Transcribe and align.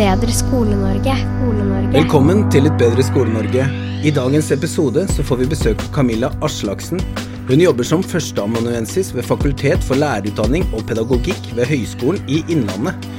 bedre 0.00 0.32
Skole-Norge. 0.32 1.14
Skole-Norge. 1.20 1.92
Velkommen 1.92 2.46
til 2.52 2.68
Et 2.70 2.76
bedre 2.80 3.04
Skole-Norge. 3.04 3.66
I 4.00 4.12
dagens 4.16 4.48
episode 4.54 5.02
så 5.12 5.24
får 5.26 5.42
vi 5.42 5.48
besøk 5.50 5.82
av 5.84 5.90
Camilla 5.92 6.30
Aslaksen. 6.46 7.02
Hun 7.50 7.60
jobber 7.60 7.84
som 7.84 8.04
førsteamanuensis 8.12 9.10
ved 9.12 9.26
Fakultet 9.28 9.84
for 9.84 10.00
lærerutdanning 10.00 10.64
og 10.72 10.86
pedagogikk 10.88 11.50
ved 11.58 11.68
Høgskolen 11.68 12.22
i 12.32 12.40
Innlandet. 12.48 13.10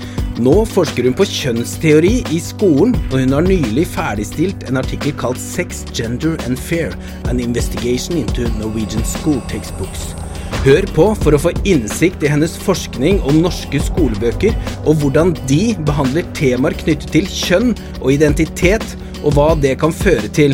Nå 0.42 0.56
forsker 0.66 1.06
hun 1.06 1.18
på 1.20 1.28
kjønnsteori 1.30 2.16
i 2.34 2.40
skolen, 2.42 2.96
og 3.12 3.20
hun 3.20 3.38
har 3.38 3.46
nylig 3.46 3.86
ferdigstilt 3.92 4.66
en 4.72 4.82
artikkel 4.82 5.14
kalt 5.22 5.42
Sex, 5.44 5.84
Gender 5.94 6.34
and 6.48 6.58
Fair– 6.58 6.98
An 7.30 7.44
Investigation 7.44 8.18
into 8.18 8.50
Norwegian 8.58 9.06
School 9.06 9.38
Textbooks. 9.52 10.16
Hør 10.62 10.86
på 10.94 11.08
for 11.18 11.34
å 11.34 11.40
få 11.42 11.52
innsikt 11.66 12.22
i 12.22 12.30
hennes 12.30 12.52
forskning 12.62 13.16
om 13.26 13.40
norske 13.42 13.80
skolebøker, 13.82 14.54
og 14.86 15.00
hvordan 15.02 15.32
de 15.50 15.72
behandler 15.88 16.28
temaer 16.38 16.76
knyttet 16.78 17.10
til 17.16 17.26
kjønn 17.26 17.72
og 17.98 18.12
identitet, 18.14 18.86
og 19.24 19.34
hva 19.34 19.48
det 19.58 19.74
kan 19.82 19.90
føre 19.90 20.30
til. 20.38 20.54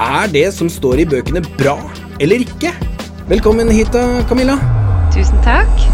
Er 0.00 0.32
det 0.32 0.46
som 0.56 0.72
står 0.72 1.04
i 1.04 1.08
bøkene 1.12 1.44
bra 1.58 1.76
eller 2.24 2.40
ikke? 2.46 2.72
Velkommen 3.28 3.68
hit 3.68 3.92
da, 3.92 4.06
Camilla. 4.30 4.56
Tusen 5.12 5.44
takk. 5.44 5.84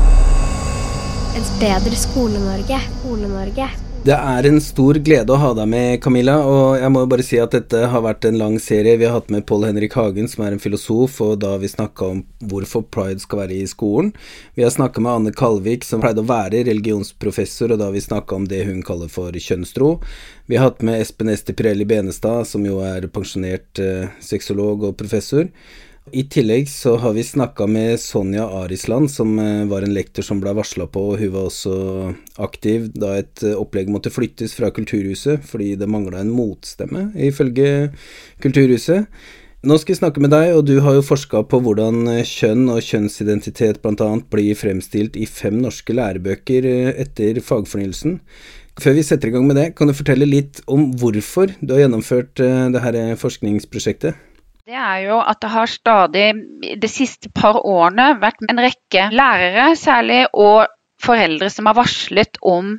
Et 1.34 1.50
bedre 1.58 2.04
Skole-Norge. 2.04 2.78
Skole-Norge. 3.00 3.83
Det 4.04 4.12
er 4.12 4.44
en 4.44 4.58
stor 4.60 4.98
glede 5.00 5.32
å 5.32 5.38
ha 5.40 5.54
deg 5.56 5.68
med, 5.72 5.94
Camilla, 6.04 6.34
og 6.44 6.74
jeg 6.76 6.92
må 6.92 7.06
bare 7.08 7.24
si 7.24 7.38
at 7.40 7.54
dette 7.56 7.86
har 7.88 8.02
vært 8.04 8.26
en 8.28 8.36
lang 8.36 8.58
serie. 8.60 8.98
Vi 9.00 9.06
har 9.08 9.14
hatt 9.14 9.30
med 9.32 9.46
Pål 9.48 9.62
Henrik 9.64 9.94
Hagen, 9.96 10.26
som 10.28 10.42
er 10.44 10.52
en 10.52 10.60
filosof, 10.60 11.14
og 11.24 11.38
da 11.40 11.54
har 11.54 11.62
vi 11.62 11.70
snakka 11.72 12.10
om 12.12 12.20
hvorfor 12.50 12.84
pride 12.92 13.24
skal 13.24 13.40
være 13.46 13.56
i 13.62 13.70
skolen. 13.70 14.10
Vi 14.60 14.66
har 14.66 14.74
snakka 14.74 15.00
med 15.00 15.12
Anne 15.14 15.32
Kalvik, 15.32 15.88
som 15.88 16.04
pleide 16.04 16.20
å 16.20 16.28
være 16.28 16.66
religionsprofessor, 16.68 17.72
og 17.72 17.80
da 17.80 17.88
har 17.88 17.96
vi 17.96 18.04
snakka 18.04 18.36
om 18.36 18.44
det 18.50 18.60
hun 18.68 18.84
kaller 18.84 19.08
for 19.08 19.32
kjønnstro. 19.32 19.94
Vi 20.52 20.60
har 20.60 20.68
hatt 20.68 20.84
med 20.84 21.00
Espen 21.00 21.32
Esti 21.32 21.56
Pirelli 21.56 21.88
Benestad, 21.88 22.44
som 22.50 22.68
jo 22.68 22.82
er 22.84 23.08
pensjonert 23.08 23.80
eh, 23.80 24.12
sexolog 24.20 24.84
og 24.90 24.98
professor. 25.00 25.48
I 26.12 26.26
tillegg 26.28 26.66
så 26.68 26.98
har 27.00 27.14
vi 27.16 27.22
snakka 27.24 27.64
med 27.66 28.00
Sonja 28.00 28.44
Arisland, 28.44 29.10
som 29.10 29.38
eh, 29.38 29.64
var 29.64 29.82
en 29.82 29.94
lektor 29.96 30.22
som 30.22 30.40
ble 30.40 30.52
varsla 30.52 30.84
på, 30.84 31.00
og 31.00 31.22
hun 31.22 31.30
var 31.32 31.46
også 31.48 31.76
aktiv 32.44 32.90
da 32.92 33.14
et 33.22 33.40
eh, 33.40 33.56
opplegg 33.56 33.88
måtte 33.88 34.12
flyttes 34.12 34.52
fra 34.58 34.68
Kulturhuset 34.68 35.46
fordi 35.48 35.70
det 35.80 35.88
mangla 35.88 36.20
en 36.20 36.34
motstemme, 36.34 37.06
ifølge 37.16 37.88
Kulturhuset. 38.44 39.08
Nå 39.64 39.78
skal 39.80 39.94
vi 39.94 39.96
snakke 40.02 40.20
med 40.20 40.34
deg, 40.34 40.50
og 40.58 40.66
du 40.68 40.74
har 40.84 40.98
jo 40.98 41.06
forska 41.08 41.40
på 41.48 41.62
hvordan 41.64 42.04
eh, 42.18 42.20
kjønn 42.28 42.68
og 42.74 42.84
kjønnsidentitet 42.84 43.80
bl.a. 43.80 44.10
blir 44.36 44.60
fremstilt 44.60 45.16
i 45.16 45.24
fem 45.24 45.56
norske 45.64 45.96
lærebøker 45.96 46.68
etter 47.00 47.40
fagfornyelsen. 47.40 48.20
Før 48.76 48.98
vi 49.00 49.08
setter 49.08 49.32
i 49.32 49.34
gang 49.38 49.48
med 49.48 49.56
det, 49.56 49.66
kan 49.72 49.88
du 49.88 49.96
fortelle 49.96 50.28
litt 50.28 50.60
om 50.68 50.90
hvorfor 51.00 51.56
du 51.64 51.72
har 51.78 51.86
gjennomført 51.86 52.36
dette 52.76 53.08
forskningsprosjektet? 53.24 54.33
Det 54.64 54.76
er 54.80 55.00
jo 55.04 55.18
at 55.20 55.42
det 55.44 55.50
har 55.52 55.68
stadig 55.68 56.28
de 56.80 56.88
siste 56.88 57.28
par 57.36 57.58
årene 57.68 58.14
vært 58.16 58.40
en 58.48 58.62
rekke 58.64 59.10
lærere 59.12 59.74
særlig, 59.76 60.22
og 60.32 60.70
foreldre 61.04 61.50
som 61.52 61.66
har 61.68 61.76
varslet 61.76 62.38
om 62.40 62.78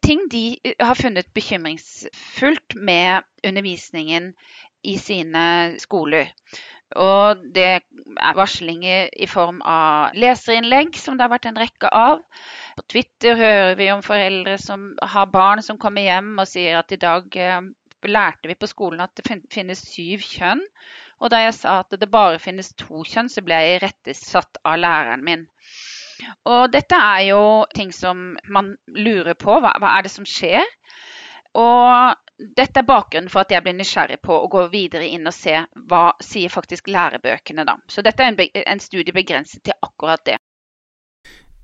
ting 0.00 0.22
de 0.32 0.56
har 0.80 0.96
funnet 0.96 1.28
bekymringsfullt 1.36 2.72
med 2.88 3.26
undervisningen 3.44 4.30
i 4.80 4.94
sine 4.96 5.42
skoler. 5.82 6.30
Og 6.96 7.42
det 7.54 7.66
er 7.68 8.38
varslinger 8.38 9.12
i 9.12 9.28
form 9.28 9.60
av 9.60 10.16
leserinnlegg, 10.16 10.96
som 10.96 11.18
det 11.18 11.26
har 11.26 11.34
vært 11.34 11.50
en 11.50 11.60
rekke 11.60 11.90
av. 11.92 12.24
På 12.80 12.86
Twitter 12.88 13.36
hører 13.36 13.76
vi 13.76 13.90
om 13.92 14.00
foreldre 14.00 14.56
som 14.62 14.94
har 15.04 15.28
barn 15.28 15.60
som 15.60 15.76
kommer 15.76 16.08
hjem 16.08 16.32
og 16.40 16.48
sier 16.48 16.80
at 16.80 16.96
i 16.96 17.00
dag 17.04 17.28
eh, 17.36 17.60
lærte 18.08 18.48
vi 18.48 18.56
på 18.56 18.68
skolen 18.70 19.02
at 19.04 19.12
det 19.18 19.26
finnes 19.52 19.82
syv 19.90 20.24
kjønn. 20.24 20.62
Og 21.20 21.32
da 21.32 21.42
jeg 21.44 21.56
sa 21.58 21.80
at 21.82 21.92
det 22.00 22.10
bare 22.10 22.40
finnes 22.42 22.72
to 22.78 23.04
kjønn, 23.04 23.28
så 23.28 23.44
ble 23.44 23.58
jeg 23.60 23.80
irettesatt 23.80 24.62
av 24.64 24.78
læreren 24.80 25.24
min. 25.26 25.46
Og 26.48 26.70
dette 26.72 26.96
er 26.96 27.26
jo 27.30 27.42
ting 27.76 27.92
som 27.92 28.34
man 28.48 28.74
lurer 28.86 29.36
på. 29.36 29.58
Hva, 29.60 29.76
hva 29.80 29.96
er 29.96 30.06
det 30.06 30.14
som 30.14 30.28
skjer? 30.28 30.64
Og 31.60 32.16
dette 32.56 32.80
er 32.80 32.88
bakgrunnen 32.88 33.28
for 33.32 33.44
at 33.44 33.52
jeg 33.52 33.64
blir 33.64 33.76
nysgjerrig 33.76 34.20
på 34.24 34.36
å 34.36 34.48
gå 34.52 34.66
videre 34.72 35.08
inn 35.12 35.28
og 35.28 35.34
se 35.36 35.56
hva 35.90 36.04
sier 36.24 36.52
faktisk 36.52 36.88
lærebøkene 36.88 37.66
da. 37.68 37.76
Så 37.90 38.04
dette 38.06 38.24
er 38.24 38.32
en, 38.32 38.62
en 38.64 38.80
studie 38.80 39.16
begrenset 39.16 39.64
til 39.66 39.76
akkurat 39.76 40.24
det. 40.24 40.38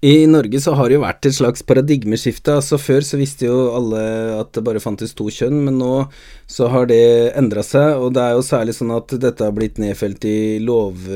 I 0.06 0.26
Norge 0.30 0.60
så 0.62 0.70
har 0.78 0.86
det 0.86 0.94
jo 0.94 1.02
vært 1.02 1.26
et 1.26 1.34
slags 1.34 1.64
paradigmeskifte. 1.66 2.52
altså 2.60 2.78
Før 2.78 3.02
så 3.02 3.18
visste 3.18 3.48
jo 3.48 3.56
alle 3.74 4.02
at 4.36 4.52
det 4.54 4.62
bare 4.62 4.82
fantes 4.82 5.16
to 5.18 5.26
kjønn, 5.34 5.56
men 5.66 5.80
nå 5.80 6.04
så 6.46 6.68
har 6.70 6.86
det 6.86 7.32
endra 7.34 7.64
seg. 7.66 7.98
Og 7.98 8.12
det 8.14 8.22
er 8.22 8.36
jo 8.36 8.44
særlig 8.46 8.76
sånn 8.76 8.92
at 8.94 9.16
dette 9.24 9.42
har 9.42 9.56
blitt 9.56 9.80
nedfelt 9.82 10.22
i 10.30 10.62
lov, 10.62 11.08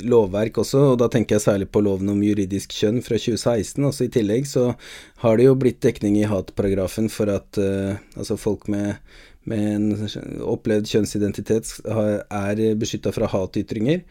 lovverk 0.00 0.62
også, 0.64 0.94
og 0.94 0.96
da 1.02 1.10
tenker 1.12 1.36
jeg 1.36 1.44
særlig 1.44 1.68
på 1.68 1.82
loven 1.84 2.14
om 2.14 2.24
juridisk 2.24 2.72
kjønn 2.72 3.02
fra 3.04 3.20
2016. 3.20 3.84
altså 3.84 4.06
I 4.06 4.12
tillegg 4.16 4.48
så 4.48 4.70
har 5.26 5.36
det 5.36 5.50
jo 5.50 5.58
blitt 5.58 5.82
dekning 5.84 6.16
i 6.16 6.28
hatparagrafen 6.30 7.12
for 7.12 7.28
at 7.34 7.60
uh, 7.60 8.00
altså 8.16 8.40
folk 8.40 8.64
med 8.72 8.96
med 9.48 9.62
en 9.74 10.40
opplevd 10.44 10.88
kjønnsidentitet 10.90 11.70
er 11.86 12.60
beskytta 12.78 13.12
fra 13.14 13.28
hatytringer. 13.32 14.02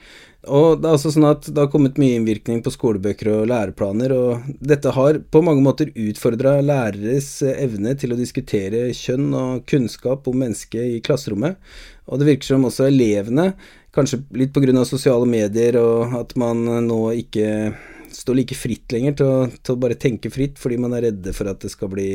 Og 0.48 0.80
det 0.80 0.88
er 0.88 0.96
altså 0.96 1.12
sånn 1.12 1.28
at 1.28 1.50
det 1.50 1.60
har 1.60 1.70
kommet 1.72 2.00
mye 2.00 2.18
innvirkning 2.18 2.62
på 2.64 2.72
skolebøker 2.74 3.30
og 3.34 3.50
læreplaner, 3.52 4.14
og 4.16 4.48
dette 4.64 4.94
har 4.96 5.20
på 5.34 5.42
mange 5.46 5.64
måter 5.66 5.92
utfordra 5.92 6.58
læreres 6.64 7.42
evne 7.50 7.96
til 8.00 8.16
å 8.16 8.20
diskutere 8.20 8.88
kjønn 8.96 9.28
og 9.36 9.68
kunnskap 9.70 10.30
om 10.30 10.40
mennesket 10.46 10.96
i 10.96 11.04
klasserommet. 11.04 11.60
Og 12.08 12.22
det 12.22 12.30
virker 12.32 12.54
som 12.54 12.66
også 12.70 12.88
elevene, 12.88 13.52
kanskje 13.98 14.22
litt 14.38 14.54
pga. 14.56 14.86
sosiale 14.86 15.28
medier 15.28 15.80
og 15.82 16.16
at 16.22 16.36
man 16.40 16.64
nå 16.88 17.02
ikke 17.24 17.74
stå 18.18 18.34
like 18.38 18.58
fritt 18.58 18.94
lenger 18.94 19.18
til 19.20 19.30
å, 19.30 19.36
til 19.62 19.76
å, 19.76 19.82
bare 19.82 20.00
tenke 20.00 20.32
fritt, 20.34 20.58
fordi 20.62 20.80
man 20.82 20.96
er 20.98 21.08
redde 21.10 21.34
for 21.38 21.50
at 21.52 21.62
det 21.64 21.72
skal 21.74 21.92
bli 21.92 22.10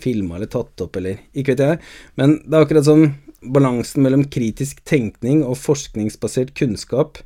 filma 0.00 0.38
eller 0.38 0.50
tatt 0.52 0.84
opp, 0.84 0.96
eller 1.00 1.20
ikke 1.32 1.54
vet 1.54 1.64
jeg. 1.66 1.82
Men 2.20 2.38
det 2.46 2.56
er 2.56 2.66
akkurat 2.66 2.88
som 2.88 3.04
balansen 3.42 4.04
mellom 4.06 4.24
kritisk 4.32 4.80
tenkning 4.88 5.42
og 5.44 5.58
forskningsbasert 5.60 6.54
kunnskap 6.58 7.20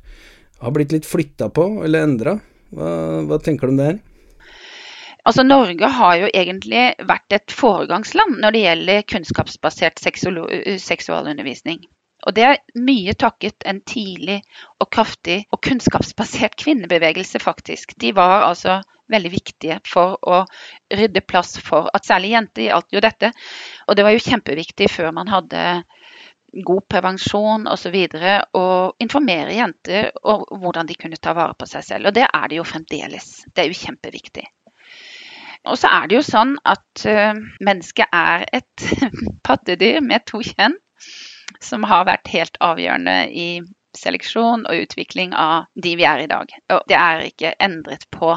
har 0.61 0.73
blitt 0.73 0.93
litt 0.95 1.07
flytta 1.07 1.51
på, 1.53 1.69
eller 1.85 2.07
endra. 2.07 2.37
Hva, 2.73 2.91
hva 3.29 3.39
tenker 3.43 3.69
du 3.69 3.75
om 3.75 3.81
det 3.81 3.89
her? 3.91 3.99
Altså 5.27 5.43
Norge 5.43 5.87
har 5.91 6.15
jo 6.21 6.27
egentlig 6.31 6.83
vært 7.03 7.35
et 7.35 7.51
foregangsland 7.51 8.39
når 8.39 8.55
det 8.55 8.61
gjelder 8.63 9.07
kunnskapsbasert 9.11 9.99
seksualundervisning. 9.99 11.81
Og 12.27 12.35
det 12.35 12.43
er 12.43 12.83
mye 12.83 13.15
takket 13.15 13.63
en 13.69 13.79
tidlig 13.87 14.41
og 14.83 14.89
kraftig 14.91 15.39
og 15.55 15.61
kunnskapsbasert 15.63 16.57
kvinnebevegelse, 16.59 17.39
faktisk. 17.39 17.95
De 17.95 18.11
var 18.15 18.49
altså 18.49 18.81
veldig 19.07 19.31
viktige 19.31 19.77
for 19.87 20.17
å 20.27 20.41
rydde 20.91 21.23
plass 21.23 21.55
for 21.63 21.87
at 21.95 22.07
særlig 22.07 22.33
jenter 22.33 22.67
gjaldt 22.67 22.97
jo 22.97 23.03
dette. 23.03 23.31
Og 23.87 23.95
det 23.95 24.03
var 24.03 24.15
jo 24.15 24.25
kjempeviktig 24.25 24.89
før 24.91 25.15
man 25.15 25.31
hadde 25.31 25.61
god 26.67 26.83
prevensjon 26.91 27.67
osv. 27.71 27.95
Og 28.59 29.03
informere 29.03 29.55
jenter 29.55 30.11
om 30.27 30.43
hvordan 30.59 30.89
de 30.89 30.99
kunne 30.99 31.19
ta 31.21 31.35
vare 31.37 31.55
på 31.55 31.69
seg 31.69 31.85
selv. 31.85 32.09
Og 32.09 32.17
det 32.17 32.27
er 32.27 32.51
det 32.51 32.59
jo 32.59 32.67
fremdeles. 32.67 33.31
Det 33.47 33.63
er 33.63 33.71
jo 33.71 33.79
kjempeviktig. 33.85 34.43
Og 35.67 35.79
så 35.79 35.89
er 35.91 36.07
det 36.07 36.19
jo 36.19 36.23
sånn 36.23 36.53
at 36.67 37.07
uh, 37.07 37.39
mennesket 37.63 38.11
er 38.15 38.45
et 38.55 38.85
pattedyr 39.47 40.03
med 40.03 40.27
to 40.27 40.43
kjønn 40.43 40.77
som 41.63 41.85
har 41.87 42.07
vært 42.07 42.29
helt 42.33 42.57
avgjørende 42.63 43.17
i 43.31 43.49
seleksjon 43.97 44.65
og 44.69 44.83
utvikling 44.85 45.33
av 45.37 45.67
de 45.75 45.95
vi 45.97 46.05
er 46.07 46.23
i 46.23 46.29
dag. 46.29 46.51
Og 46.73 46.83
det 46.89 46.97
er 46.99 47.25
ikke 47.27 47.55
endret 47.63 48.07
på. 48.13 48.35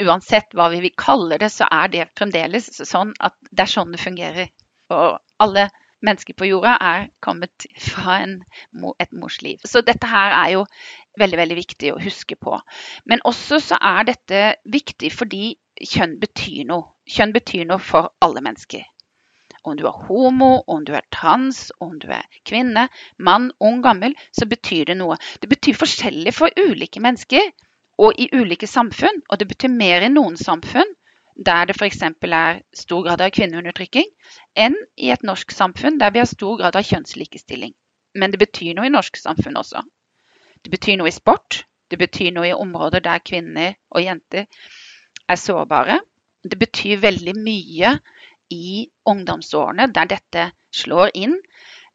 Uansett 0.00 0.52
hva 0.56 0.68
vi 0.72 0.82
vil 0.84 0.96
kalle 0.98 1.38
det, 1.40 1.50
så 1.52 1.68
er 1.72 1.90
det 1.92 2.10
fremdeles 2.18 2.68
sånn 2.84 3.14
at 3.24 3.36
det 3.50 3.64
er 3.64 3.72
sånn 3.72 3.92
det 3.94 4.02
fungerer. 4.02 4.50
Og 4.92 5.18
alle 5.42 5.68
mennesker 6.04 6.36
på 6.36 6.48
jorda 6.50 6.74
er 6.84 7.06
kommet 7.24 7.64
fra 7.80 8.18
en, 8.22 8.34
et 9.00 9.14
mors 9.16 9.38
liv. 9.42 9.62
Så 9.64 9.80
dette 9.84 10.08
her 10.08 10.34
er 10.36 10.50
jo 10.58 10.66
veldig, 11.18 11.38
veldig 11.40 11.56
viktig 11.58 11.94
å 11.94 12.02
huske 12.02 12.36
på. 12.36 12.58
Men 13.08 13.24
også 13.24 13.60
så 13.70 13.80
er 13.80 14.04
dette 14.12 14.42
viktig 14.68 15.10
fordi 15.16 15.56
kjønn 15.80 16.18
betyr 16.20 16.68
noe. 16.68 16.92
Kjønn 17.08 17.32
betyr 17.36 17.64
noe 17.68 17.80
for 17.82 18.12
alle 18.24 18.44
mennesker 18.44 18.84
om 19.66 19.76
du 19.78 19.84
er 19.88 20.02
homo, 20.06 20.50
om 20.66 20.84
du 20.86 20.92
er 20.96 21.06
trans, 21.12 21.70
om 21.82 21.96
du 22.02 22.08
er 22.14 22.26
kvinne, 22.46 22.86
mann, 23.18 23.50
ung, 23.60 23.82
gammel, 23.84 24.14
så 24.32 24.48
betyr 24.48 24.92
det 24.92 24.98
noe. 25.00 25.18
Det 25.42 25.50
betyr 25.50 25.78
forskjellig 25.78 26.34
for 26.36 26.54
ulike 26.60 27.02
mennesker 27.02 27.50
og 28.02 28.20
i 28.20 28.28
ulike 28.36 28.68
samfunn, 28.68 29.22
og 29.30 29.40
det 29.40 29.48
betyr 29.50 29.72
mer 29.72 30.06
i 30.06 30.12
noen 30.12 30.38
samfunn 30.40 30.94
der 31.36 31.66
det 31.68 31.76
f.eks. 31.76 32.00
er 32.00 32.62
stor 32.72 33.02
grad 33.04 33.20
av 33.20 33.32
kvinneundertrykking, 33.36 34.08
enn 34.56 34.76
i 34.96 35.10
et 35.12 35.24
norsk 35.26 35.52
samfunn 35.52 35.98
der 36.00 36.14
vi 36.14 36.22
har 36.22 36.30
stor 36.30 36.56
grad 36.60 36.76
av 36.78 36.86
kjønnslikestilling. 36.88 37.74
Men 38.16 38.32
det 38.32 38.40
betyr 38.40 38.72
noe 38.76 38.88
i 38.88 38.92
norsk 38.92 39.18
samfunn 39.20 39.58
også. 39.60 39.82
Det 40.64 40.72
betyr 40.72 40.96
noe 40.96 41.12
i 41.12 41.14
sport. 41.14 41.64
Det 41.92 41.98
betyr 42.00 42.32
noe 42.34 42.48
i 42.48 42.56
områder 42.56 43.04
der 43.04 43.20
kvinner 43.20 43.76
og 43.92 44.02
jenter 44.02 44.46
er 45.28 45.38
sårbare. 45.40 46.00
Det 46.42 46.58
betyr 46.58 47.02
veldig 47.02 47.34
mye 47.36 47.92
i 48.52 48.86
ungdomsårene, 49.08 49.88
der 49.94 50.10
dette 50.10 50.50
slår 50.74 51.10
inn, 51.14 51.36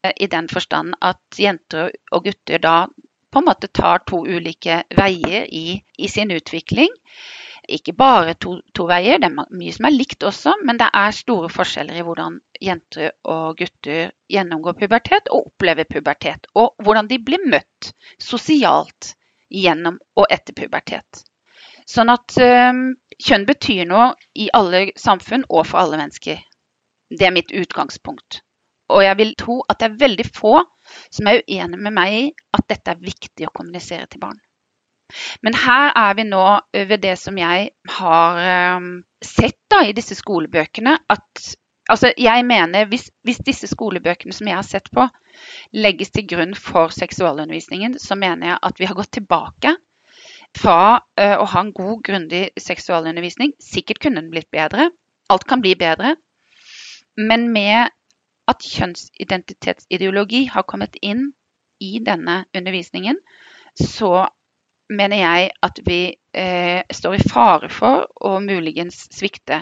eh, 0.04 0.14
i 0.16 0.28
den 0.28 0.50
forstand 0.52 0.98
at 1.02 1.40
jenter 1.40 1.92
og 2.12 2.26
gutter 2.26 2.60
da 2.60 2.76
på 3.32 3.40
en 3.40 3.48
måte 3.48 3.68
tar 3.68 4.04
to 4.08 4.26
ulike 4.28 4.82
veier 4.98 5.46
i, 5.48 5.80
i 5.98 6.08
sin 6.12 6.32
utvikling. 6.36 6.92
Ikke 7.72 7.94
bare 7.96 8.34
to, 8.34 8.58
to, 8.76 8.88
veier, 8.90 9.22
det 9.22 9.30
er 9.30 9.56
mye 9.56 9.72
som 9.72 9.88
er 9.88 9.96
likt 9.96 10.26
også, 10.28 10.58
men 10.68 10.80
det 10.82 10.90
er 10.98 11.16
store 11.16 11.48
forskjeller 11.54 12.02
i 12.02 12.04
hvordan 12.04 12.42
jenter 12.60 13.14
og 13.24 13.62
gutter 13.62 14.12
gjennomgår 14.32 14.76
pubertet 14.82 15.32
og 15.32 15.48
opplever 15.52 15.88
pubertet. 15.88 16.50
Og 16.60 16.76
hvordan 16.84 17.08
de 17.08 17.22
blir 17.24 17.46
møtt 17.48 17.94
sosialt 18.20 19.14
gjennom 19.52 20.00
og 20.20 20.28
etter 20.32 20.58
pubertet. 20.58 21.24
Sånn 21.88 22.12
at 22.12 22.36
um, 22.40 22.84
kjønn 23.22 23.48
betyr 23.50 23.86
noe 23.90 24.14
i 24.36 24.50
alle 24.54 24.90
samfunn 25.00 25.46
og 25.50 25.66
for 25.70 25.84
alle 25.84 26.00
mennesker. 26.02 26.42
Det 27.12 27.28
er 27.28 27.36
mitt 27.36 27.52
utgangspunkt. 27.52 28.42
Og 28.92 29.04
jeg 29.06 29.18
vil 29.20 29.34
tro 29.40 29.62
at 29.70 29.80
det 29.80 29.88
er 29.88 30.00
veldig 30.02 30.28
få 30.36 30.56
som 31.14 31.28
er 31.30 31.44
uenig 31.48 31.80
med 31.80 31.96
meg 31.96 32.16
i 32.16 32.24
at 32.58 32.68
dette 32.68 32.94
er 32.94 33.04
viktig 33.04 33.48
å 33.48 33.54
kommunisere 33.56 34.08
til 34.12 34.24
barn. 34.24 34.40
Men 35.44 35.56
her 35.60 35.92
er 35.98 36.14
vi 36.16 36.26
nå 36.28 36.44
ved 36.74 37.02
det 37.04 37.18
som 37.20 37.38
jeg 37.40 37.72
har 37.98 38.40
um, 38.78 38.92
sett 39.24 39.60
da, 39.72 39.84
i 39.84 39.96
disse 39.96 40.16
skolebøkene. 40.16 40.98
at 41.08 41.48
altså 41.92 42.14
jeg 42.18 42.46
mener 42.48 42.88
hvis, 42.88 43.10
hvis, 43.28 43.42
disse 43.44 43.68
skolebøkene 43.68 44.34
som 44.36 44.48
jeg 44.48 44.56
har 44.56 44.68
sett 44.68 44.92
på, 44.96 45.08
legges 45.76 46.12
til 46.16 46.28
grunn 46.28 46.56
for 46.56 46.94
seksualundervisningen, 46.96 48.00
så 48.00 48.16
mener 48.16 48.54
jeg 48.54 48.60
at 48.70 48.80
vi 48.80 48.88
har 48.88 48.96
gått 48.96 49.14
tilbake 49.20 49.76
fra 50.58 51.00
å 51.22 51.46
ha 51.48 51.62
en 51.62 51.72
god, 51.74 52.02
grundig 52.04 52.42
seksualundervisning. 52.60 53.54
Sikkert 53.62 54.02
kunne 54.04 54.22
den 54.22 54.32
blitt 54.34 54.50
bedre. 54.52 54.90
Alt 55.32 55.46
kan 55.48 55.62
bli 55.64 55.74
bedre. 55.80 56.16
Men 57.16 57.48
med 57.54 57.92
at 58.52 58.66
kjønnsidentitetsideologi 58.68 60.46
har 60.52 60.68
kommet 60.68 60.98
inn 61.02 61.32
i 61.82 62.00
denne 62.04 62.44
undervisningen, 62.58 63.20
så 63.76 64.28
mener 64.92 65.22
jeg 65.22 65.52
at 65.64 65.80
vi 65.88 66.00
eh, 66.36 66.82
står 66.92 67.18
i 67.18 67.28
fare 67.32 67.70
for 67.72 68.10
å 68.20 68.38
muligens 68.44 69.06
svikte 69.16 69.62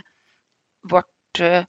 vårt 0.81 1.43
eh, 1.43 1.67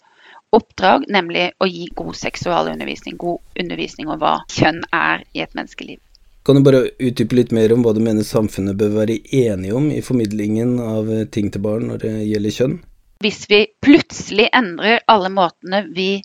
oppdrag, 0.57 1.07
nemlig 1.13 1.51
å 1.61 1.69
gi 1.69 1.87
god 1.95 2.17
seksualundervisning, 2.19 3.19
god 3.21 3.61
undervisning 3.61 4.11
om 4.11 4.19
hva 4.23 4.41
kjønn 4.51 4.83
er 4.97 5.27
i 5.37 5.45
et 5.45 5.55
menneskeliv. 5.55 6.01
Kan 6.47 6.57
du 6.57 6.63
bare 6.65 6.87
utdype 6.99 7.37
litt 7.37 7.51
mer 7.53 7.73
om 7.75 7.83
hva 7.85 7.93
du 7.93 8.01
mener 8.01 8.25
samfunnet 8.25 8.79
bør 8.81 8.95
være 9.03 9.19
enige 9.37 9.75
om 9.77 9.91
i 9.93 10.01
formidlingen 10.05 10.79
av 10.81 11.11
eh, 11.13 11.27
ting 11.29 11.51
til 11.53 11.61
barn 11.65 11.91
når 11.91 12.01
det 12.05 12.13
gjelder 12.31 12.57
kjønn? 12.57 12.79
Hvis 13.21 13.43
vi 13.51 13.67
plutselig 13.85 14.47
endrer 14.57 15.03
alle 15.13 15.29
måtene 15.35 15.83
vi 15.93 16.23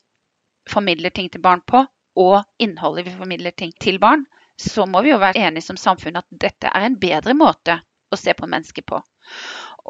formidler 0.71 1.11
ting 1.11 1.27
til 1.33 1.43
barn 1.43 1.65
på, 1.67 1.83
og 2.15 2.63
innholdet 2.63 3.09
vi 3.09 3.17
formidler 3.17 3.51
ting 3.51 3.73
til 3.75 3.99
barn, 3.99 4.23
så 4.55 4.85
må 4.87 5.01
vi 5.03 5.11
jo 5.11 5.19
være 5.19 5.41
enige 5.49 5.67
som 5.67 5.79
samfunn 5.79 6.21
at 6.21 6.27
dette 6.31 6.71
er 6.71 6.87
en 6.87 6.95
bedre 6.99 7.35
måte 7.35 7.81
å 8.07 8.19
se 8.19 8.31
på 8.37 8.47
mennesker 8.47 8.85
på. 8.87 9.01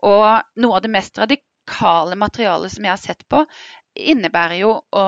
Og 0.09 0.25
noe 0.57 0.79
av 0.79 0.81
det 0.81 0.93
mest 0.95 1.21
radikale 1.21 2.17
materialet 2.17 2.73
som 2.73 2.87
jeg 2.87 2.95
har 2.95 3.03
sett 3.03 3.21
på, 3.29 3.43
innebærer 3.93 4.57
jo 4.63 4.73
å 4.89 5.05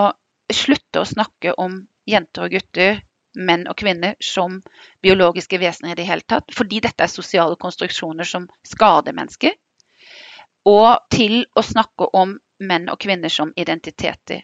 slutte 0.53 1.01
å 1.01 1.09
snakke 1.09 1.57
om 1.57 1.81
jenter 2.07 2.45
og 2.45 2.53
gutter, 2.53 3.01
menn 3.37 3.67
og 3.69 3.77
kvinner 3.77 4.17
som 4.23 4.59
biologiske 5.05 5.59
vesener 5.61 5.93
i 5.93 5.99
det 5.99 6.07
hele 6.09 6.25
tatt, 6.25 6.51
fordi 6.53 6.81
dette 6.83 7.05
er 7.05 7.11
sosiale 7.11 7.57
konstruksjoner 7.61 8.27
som 8.27 8.47
skader 8.65 9.15
mennesker. 9.17 9.55
Og 10.67 11.07
til 11.13 11.45
å 11.55 11.63
snakke 11.63 12.09
om 12.17 12.35
menn 12.59 12.89
og 12.91 12.99
kvinner 12.99 13.31
som 13.31 13.53
identiteter. 13.55 14.43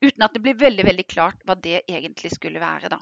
Uten 0.00 0.24
at 0.26 0.34
det 0.34 0.42
blir 0.42 0.58
veldig 0.58 0.84
veldig 0.84 1.06
klart 1.08 1.44
hva 1.46 1.56
det 1.56 1.82
egentlig 1.88 2.34
skulle 2.34 2.60
være. 2.62 2.90
da. 2.92 3.00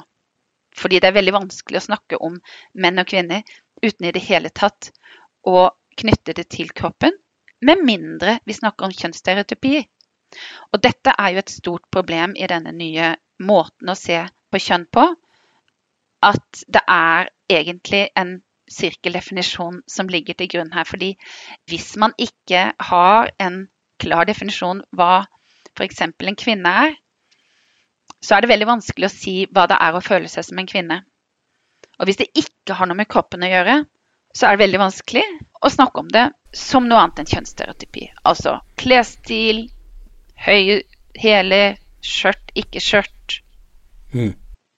Fordi 0.77 0.99
det 1.01 1.09
er 1.09 1.17
veldig 1.17 1.33
vanskelig 1.33 1.81
å 1.81 1.87
snakke 1.89 2.21
om 2.23 2.37
menn 2.73 3.01
og 3.01 3.09
kvinner 3.09 3.43
uten 3.81 4.07
i 4.07 4.13
det 4.13 4.23
hele 4.25 4.49
tatt 4.49 4.91
å 5.45 5.69
knytte 5.97 6.35
det 6.37 6.47
til 6.53 6.69
kroppen, 6.69 7.13
med 7.61 7.81
mindre 7.81 8.39
vi 8.45 8.53
snakker 8.53 8.85
om 8.85 8.93
kjønnsstereotypi. 8.93 9.79
Og 10.73 10.81
dette 10.83 11.13
er 11.17 11.33
jo 11.33 11.41
et 11.41 11.53
stort 11.53 11.87
problem 11.93 12.35
i 12.37 12.49
denne 12.49 12.73
nye 12.75 13.15
måten 13.41 13.89
å 13.89 13.97
se 13.97 14.19
på 14.51 14.61
kjønn 14.63 14.85
på. 14.91 15.05
At 16.25 16.63
det 16.67 16.83
er 16.89 17.31
egentlig 17.51 18.07
en 18.17 18.37
sirkeldefinisjon 18.71 19.81
som 19.87 20.09
ligger 20.11 20.37
til 20.37 20.49
grunn 20.51 20.73
her. 20.75 20.87
Fordi 20.87 21.13
hvis 21.69 21.95
man 21.99 22.15
ikke 22.17 22.71
har 22.89 23.31
en 23.39 23.67
klar 24.01 24.27
definisjon 24.29 24.83
hva 24.95 25.27
f.eks. 25.77 26.01
en 26.01 26.39
kvinne 26.39 26.73
er, 26.85 26.95
så 28.21 28.35
er 28.35 28.43
det 28.43 28.51
veldig 28.51 28.69
vanskelig 28.69 29.07
å 29.07 29.13
si 29.13 29.35
hva 29.53 29.67
det 29.69 29.77
er 29.79 29.95
å 29.95 30.03
føle 30.03 30.29
seg 30.31 30.47
som 30.47 30.59
en 30.59 30.69
kvinne. 30.69 31.03
Og 31.97 32.09
hvis 32.09 32.19
det 32.21 32.31
ikke 32.37 32.77
har 32.77 32.89
noe 32.89 32.97
med 32.97 33.09
kroppen 33.09 33.45
å 33.45 33.49
gjøre, 33.51 33.77
så 34.35 34.47
er 34.47 34.55
det 34.55 34.65
veldig 34.65 34.81
vanskelig 34.81 35.23
å 35.65 35.71
snakke 35.73 36.03
om 36.03 36.09
det 36.13 36.27
som 36.53 36.85
noe 36.89 36.99
annet 37.01 37.23
enn 37.23 37.31
kjønnsstereotypi. 37.31 38.09
Altså 38.27 38.57
klesstil, 38.79 39.67
høye 40.45 40.81
hæler, 41.17 41.77
skjørt, 42.05 42.53
ikke 42.57 42.81
skjørt. 42.83 43.13
Mm. 44.13 44.33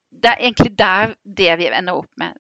Det 0.09 0.29
er 0.29 0.45
egentlig 0.45 0.77
der 0.77 1.17
det 1.23 1.51
vi 1.59 1.67
ender 1.69 2.01
opp 2.01 2.13
med. 2.17 2.37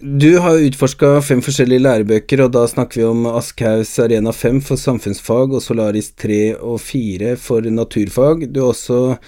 Du 0.00 0.38
har 0.40 0.56
utforska 0.64 1.08
fem 1.20 1.42
forskjellige 1.44 1.82
lærebøker, 1.84 2.40
og 2.46 2.54
da 2.54 2.62
snakker 2.64 3.02
vi 3.02 3.04
om 3.04 3.26
Aschhaus 3.28 3.90
Arena 4.00 4.32
5 4.32 4.62
for 4.64 4.80
samfunnsfag 4.80 5.52
og 5.52 5.60
Solaris 5.60 6.08
3 6.16 6.54
og 6.56 6.78
4 6.80 7.34
for 7.36 7.68
naturfag. 7.68 8.46
Du 8.48 8.62
har 8.62 8.70
også 8.72 9.18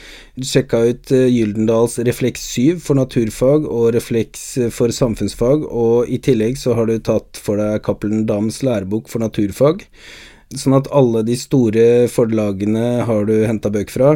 sjekka 0.41 0.81
ut 0.89 1.13
eh, 1.13 1.29
Gyldendals 1.29 1.99
Refleks 2.09 2.47
7 2.55 2.81
for 2.81 2.97
naturfag 2.97 3.69
og 3.69 3.93
Refleks 3.99 4.47
for 4.73 4.97
samfunnsfag, 4.97 5.69
og 5.69 6.09
i 6.09 6.17
tillegg 6.25 6.57
så 6.57 6.73
har 6.79 6.89
du 6.89 6.97
tatt 7.05 7.37
for 7.37 7.61
deg 7.61 7.85
Cappelen 7.85 8.25
Dams 8.25 8.63
lærebok 8.65 9.13
for 9.13 9.21
naturfag. 9.21 9.85
Sånn 10.59 10.77
at 10.77 10.91
alle 10.93 11.23
de 11.27 11.37
store 11.39 11.87
forlagene 12.13 13.07
har 13.09 13.27
du 13.29 13.35
henta 13.49 13.73
bøker 13.73 13.95
fra. 13.97 14.15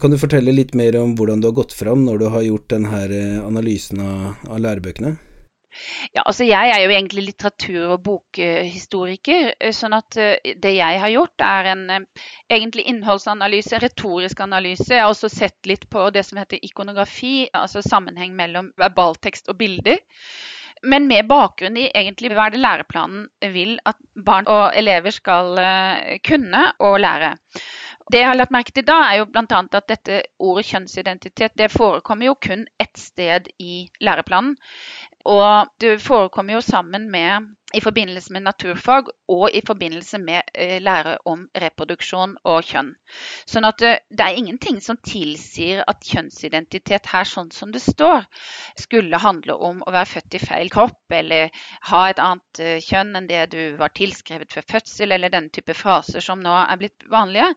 Kan 0.00 0.12
du 0.12 0.18
fortelle 0.20 0.52
litt 0.52 0.74
mer 0.76 0.96
om 1.00 1.14
hvordan 1.16 1.40
du 1.40 1.48
har 1.48 1.56
gått 1.56 1.72
fram 1.76 2.04
når 2.04 2.20
du 2.20 2.26
har 2.32 2.44
gjort 2.44 2.68
denne 2.72 3.00
eh, 3.06 3.38
analysen 3.40 4.02
av, 4.04 4.44
av 4.48 4.60
lærebøkene? 4.60 5.16
Ja, 6.12 6.22
altså 6.22 6.44
Jeg 6.46 6.72
er 6.72 6.82
jo 6.84 6.92
egentlig 6.92 7.24
litteratur- 7.26 7.94
og 7.94 8.02
bokhistoriker. 8.04 9.54
Eh, 9.60 9.72
sånn 9.76 9.96
at 9.96 10.16
eh, 10.20 10.54
det 10.56 10.74
jeg 10.76 11.00
har 11.02 11.12
gjort, 11.12 11.44
er 11.44 11.70
en 11.72 11.84
egentlig 11.92 12.86
innholdsanalyse, 12.92 13.80
retorisk 13.82 14.40
analyse. 14.44 14.88
Jeg 14.92 15.04
har 15.04 15.12
også 15.12 15.32
sett 15.32 15.68
litt 15.68 15.88
på 15.92 16.08
det 16.14 16.24
som 16.28 16.40
heter 16.40 16.60
ikonografi, 16.64 17.48
altså 17.52 17.84
sammenheng 17.84 18.36
mellom 18.36 18.72
verbaltekst 18.80 19.52
og 19.52 19.60
bilder. 19.60 20.00
Men 20.82 21.06
med 21.08 21.28
bakgrunn 21.28 21.76
i 21.80 21.86
egentlig 21.88 22.32
hva 22.36 22.50
det 22.52 22.60
læreplanen 22.60 23.28
vil 23.54 23.78
at 23.88 23.96
barn 24.26 24.48
og 24.50 24.76
elever 24.76 25.14
skal 25.14 25.56
kunne 26.26 26.62
og 26.84 26.98
lære. 27.00 27.32
Det 28.12 28.20
jeg 28.20 28.28
har 28.28 28.38
lagt 28.38 28.52
merke 28.54 28.74
til 28.76 28.84
da, 28.86 28.98
er 29.08 29.22
jo 29.22 29.28
bl.a. 29.32 29.44
at 29.48 29.88
dette 29.88 30.20
ordet 30.38 30.66
kjønnsidentitet 30.68 31.56
det 31.58 31.72
forekommer 31.72 32.28
jo 32.28 32.36
kun 32.36 32.66
ett 32.82 33.00
sted 33.00 33.48
i 33.58 33.86
læreplanen. 34.04 34.56
Og 35.24 35.72
det 35.80 35.96
forekommer 36.04 36.58
jo 36.58 36.60
sammen 36.60 37.08
med 37.10 37.55
i 37.74 37.80
forbindelse 37.80 38.32
med 38.32 38.44
naturfag 38.46 39.08
og 39.28 39.50
i 39.50 39.60
forbindelse 39.66 40.20
med 40.22 40.52
eh, 40.54 40.78
lære 40.82 41.16
om 41.26 41.48
reproduksjon 41.50 42.36
og 42.46 42.60
kjønn. 42.62 42.92
Sånn 43.50 43.66
at 43.66 43.82
eh, 43.82 43.96
det 44.06 44.22
er 44.22 44.38
ingenting 44.38 44.78
som 44.84 45.00
tilsier 45.02 45.82
at 45.90 46.06
kjønnsidentitet 46.06 47.10
her, 47.10 47.26
sånn 47.26 47.50
som 47.50 47.72
det 47.74 47.82
står, 47.82 48.28
skulle 48.78 49.18
handle 49.18 49.56
om 49.58 49.82
å 49.82 49.90
være 49.90 50.12
født 50.12 50.38
i 50.38 50.42
feil 50.44 50.70
kropp 50.70 51.16
eller 51.18 51.50
ha 51.90 52.04
et 52.06 52.22
annet 52.22 52.62
eh, 52.62 52.78
kjønn 52.86 53.18
enn 53.18 53.26
det 53.26 53.42
du 53.56 53.60
var 53.80 53.90
tilskrevet 53.98 54.54
før 54.54 54.68
fødsel, 54.76 55.16
eller 55.16 55.34
denne 55.34 55.50
type 55.50 55.74
fraser 55.74 56.22
som 56.22 56.38
nå 56.38 56.54
er 56.60 56.78
blitt 56.78 57.08
vanlige. 57.10 57.50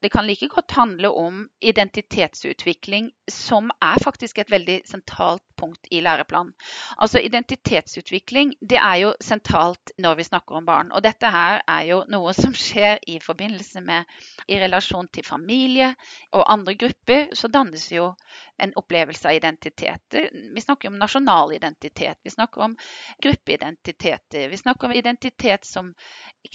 Det 0.00 0.12
kan 0.16 0.28
like 0.28 0.48
godt 0.48 0.78
handle 0.80 1.12
om 1.12 1.44
identitetsutvikling, 1.60 3.12
som 3.28 3.68
er 3.84 4.00
faktisk 4.00 4.40
et 4.40 4.56
veldig 4.56 4.80
sentralt 4.88 5.44
punkt 5.62 5.88
i 5.90 6.02
læreplanen. 6.04 6.52
Altså 6.98 7.22
Identitetsutvikling 7.22 8.56
det 8.60 8.78
er 8.80 8.98
jo 9.04 9.12
sentralt 9.22 9.94
når 10.02 10.18
vi 10.18 10.26
snakker 10.26 10.58
om 10.58 10.66
barn. 10.66 10.92
Og 10.92 11.04
dette 11.06 11.30
her 11.30 11.62
er 11.68 11.86
jo 11.88 12.02
noe 12.10 12.34
som 12.36 12.54
skjer 12.56 13.00
i 13.08 13.18
forbindelse 13.22 13.82
med 13.86 14.10
i 14.48 14.58
relasjon 14.60 15.08
til 15.14 15.26
familie 15.26 15.92
og 16.32 16.44
andre 16.52 16.74
grupper. 16.78 17.32
Så 17.38 17.50
dannes 17.52 17.86
jo 17.92 18.10
en 18.58 18.74
opplevelse 18.78 19.28
av 19.28 19.38
identitet. 19.38 20.18
Vi 20.54 20.64
snakker 20.64 20.90
om 20.90 20.98
nasjonal 21.00 21.54
identitet, 21.56 22.18
vi 22.24 22.34
snakker 22.34 22.66
om 22.68 22.76
gruppeidentiteter. 23.22 24.48
Vi 24.50 24.60
snakker 24.60 24.90
om 24.90 24.96
identitet 24.98 25.66
som 25.68 25.92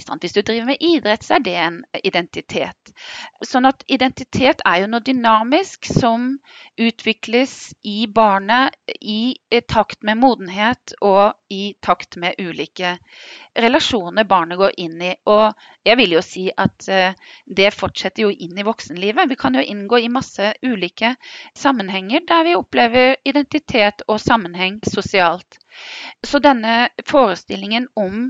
sant, 0.08 0.24
Hvis 0.24 0.34
du 0.34 0.42
driver 0.42 0.66
med 0.66 0.78
idrett, 0.82 1.24
så 1.24 1.38
er 1.38 1.44
det 1.46 1.56
en 1.56 1.80
identitet. 2.04 2.94
Sånn 3.46 3.68
at 3.70 3.84
identitet 3.88 4.62
er 4.66 4.82
jo 4.84 4.90
noe 4.92 5.04
dynamisk 5.06 5.88
som 5.90 6.38
utvikles 6.78 7.74
i 7.84 8.08
barnet 8.08 8.76
i 9.02 9.38
takt 9.68 10.04
med 10.04 10.18
modenhet 10.18 10.94
og 11.02 11.38
i 11.54 11.76
takt 11.82 12.18
med 12.20 12.40
ulike 12.40 12.98
relasjoner 13.58 14.28
barnet 14.30 14.60
går 14.60 14.76
inn 14.78 15.02
i. 15.02 15.14
Og 15.30 15.54
jeg 15.88 16.00
vil 16.00 16.18
jo 16.18 16.24
si 16.26 16.48
at 16.52 16.88
eh, 16.92 17.16
det 17.46 17.70
fortsetter 17.76 18.28
jo 18.28 18.32
inn 18.32 18.58
i 18.58 18.66
voksenlivet. 18.68 19.30
Vi 19.30 19.40
kan 19.40 19.56
jo 19.58 19.64
inngå 19.64 20.02
i 20.02 20.12
masse 20.14 20.54
ulike 20.66 21.16
sammenhenger 21.58 22.26
der 22.28 22.44
vi 22.48 22.58
opplever 22.58 23.16
identitet 23.24 24.04
og 24.08 24.22
sammenheng 24.24 24.82
sosialt. 24.88 25.60
Så 26.24 26.42
denne 26.44 26.90
forestillingen 27.08 27.88
om 27.96 28.28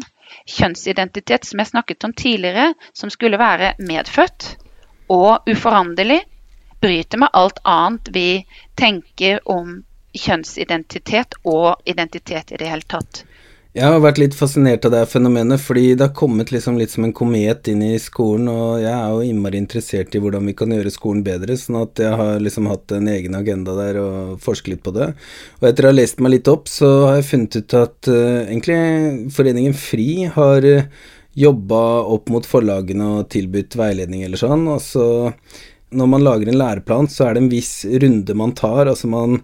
kjønnsidentitet 0.48 1.48
som 1.48 1.62
jeg 1.62 1.72
snakket 1.72 2.04
om 2.04 2.14
tidligere, 2.14 2.74
som 2.94 3.10
skulle 3.10 3.40
være 3.40 3.76
medfødt 3.80 4.56
og 5.14 5.48
uforanderlig, 5.48 6.22
bryter 6.82 7.18
med 7.18 7.34
alt 7.34 7.60
annet 7.66 8.10
vi 8.14 8.30
tenker 8.78 9.40
om 9.50 9.80
kjønnsidentitet 10.22 11.40
og 11.46 11.76
identitet 11.86 12.54
i 12.54 12.62
det 12.62 12.72
hele 12.72 12.88
tatt. 12.88 13.24
Jeg 13.78 13.86
har 13.94 14.00
vært 14.02 14.18
litt 14.18 14.34
fascinert 14.34 14.88
av 14.88 14.94
det 14.96 15.04
fenomenet, 15.12 15.62
fordi 15.62 15.92
det 15.94 16.08
har 16.08 16.14
kommet 16.18 16.50
liksom 16.50 16.80
litt 16.80 16.90
som 16.90 17.04
en 17.06 17.12
komet 17.14 17.68
inn 17.70 17.84
i 17.86 18.00
skolen, 18.02 18.48
og 18.50 18.80
jeg 18.82 18.90
er 18.90 19.12
jo 19.14 19.28
innmari 19.28 19.60
interessert 19.62 20.16
i 20.18 20.22
hvordan 20.24 20.50
vi 20.50 20.56
kan 20.58 20.74
gjøre 20.74 20.94
skolen 20.96 21.22
bedre, 21.26 21.54
sånn 21.62 21.78
at 21.84 22.02
jeg 22.02 22.18
har 22.18 22.42
liksom 22.42 22.72
hatt 22.72 22.96
en 22.98 23.12
egen 23.12 23.38
agenda 23.38 23.76
der 23.78 24.00
og 24.02 24.42
forsket 24.42 24.74
litt 24.74 24.84
på 24.88 24.96
det. 24.98 25.12
Og 25.60 25.70
etter 25.70 25.86
å 25.86 25.92
ha 25.92 26.00
lest 26.00 26.24
meg 26.26 26.34
litt 26.34 26.50
opp, 26.50 26.66
så 26.74 26.90
har 27.04 27.20
jeg 27.20 27.30
funnet 27.30 27.60
ut 27.60 27.78
at 27.84 28.10
uh, 28.10 28.42
egentlig 28.48 28.82
Foreningen 29.38 29.78
FRI 29.78 30.10
har 30.40 30.66
uh, 30.66 30.82
eh, 30.82 31.16
jobba 31.38 31.86
opp 32.18 32.34
mot 32.34 32.50
forlagene 32.50 33.14
og 33.20 33.28
tilbudt 33.30 33.78
veiledning 33.78 34.26
eller 34.26 34.42
sånn, 34.42 34.66
og 34.74 34.82
så 34.82 35.06
når 35.94 36.10
man 36.16 36.26
lager 36.26 36.50
en 36.50 36.58
læreplan, 36.60 37.14
så 37.14 37.28
er 37.28 37.36
det 37.36 37.46
en 37.46 37.52
viss 37.52 37.74
runde 37.86 38.34
man 38.36 38.58
tar. 38.58 38.90
Altså 38.90 39.08
man, 39.12 39.44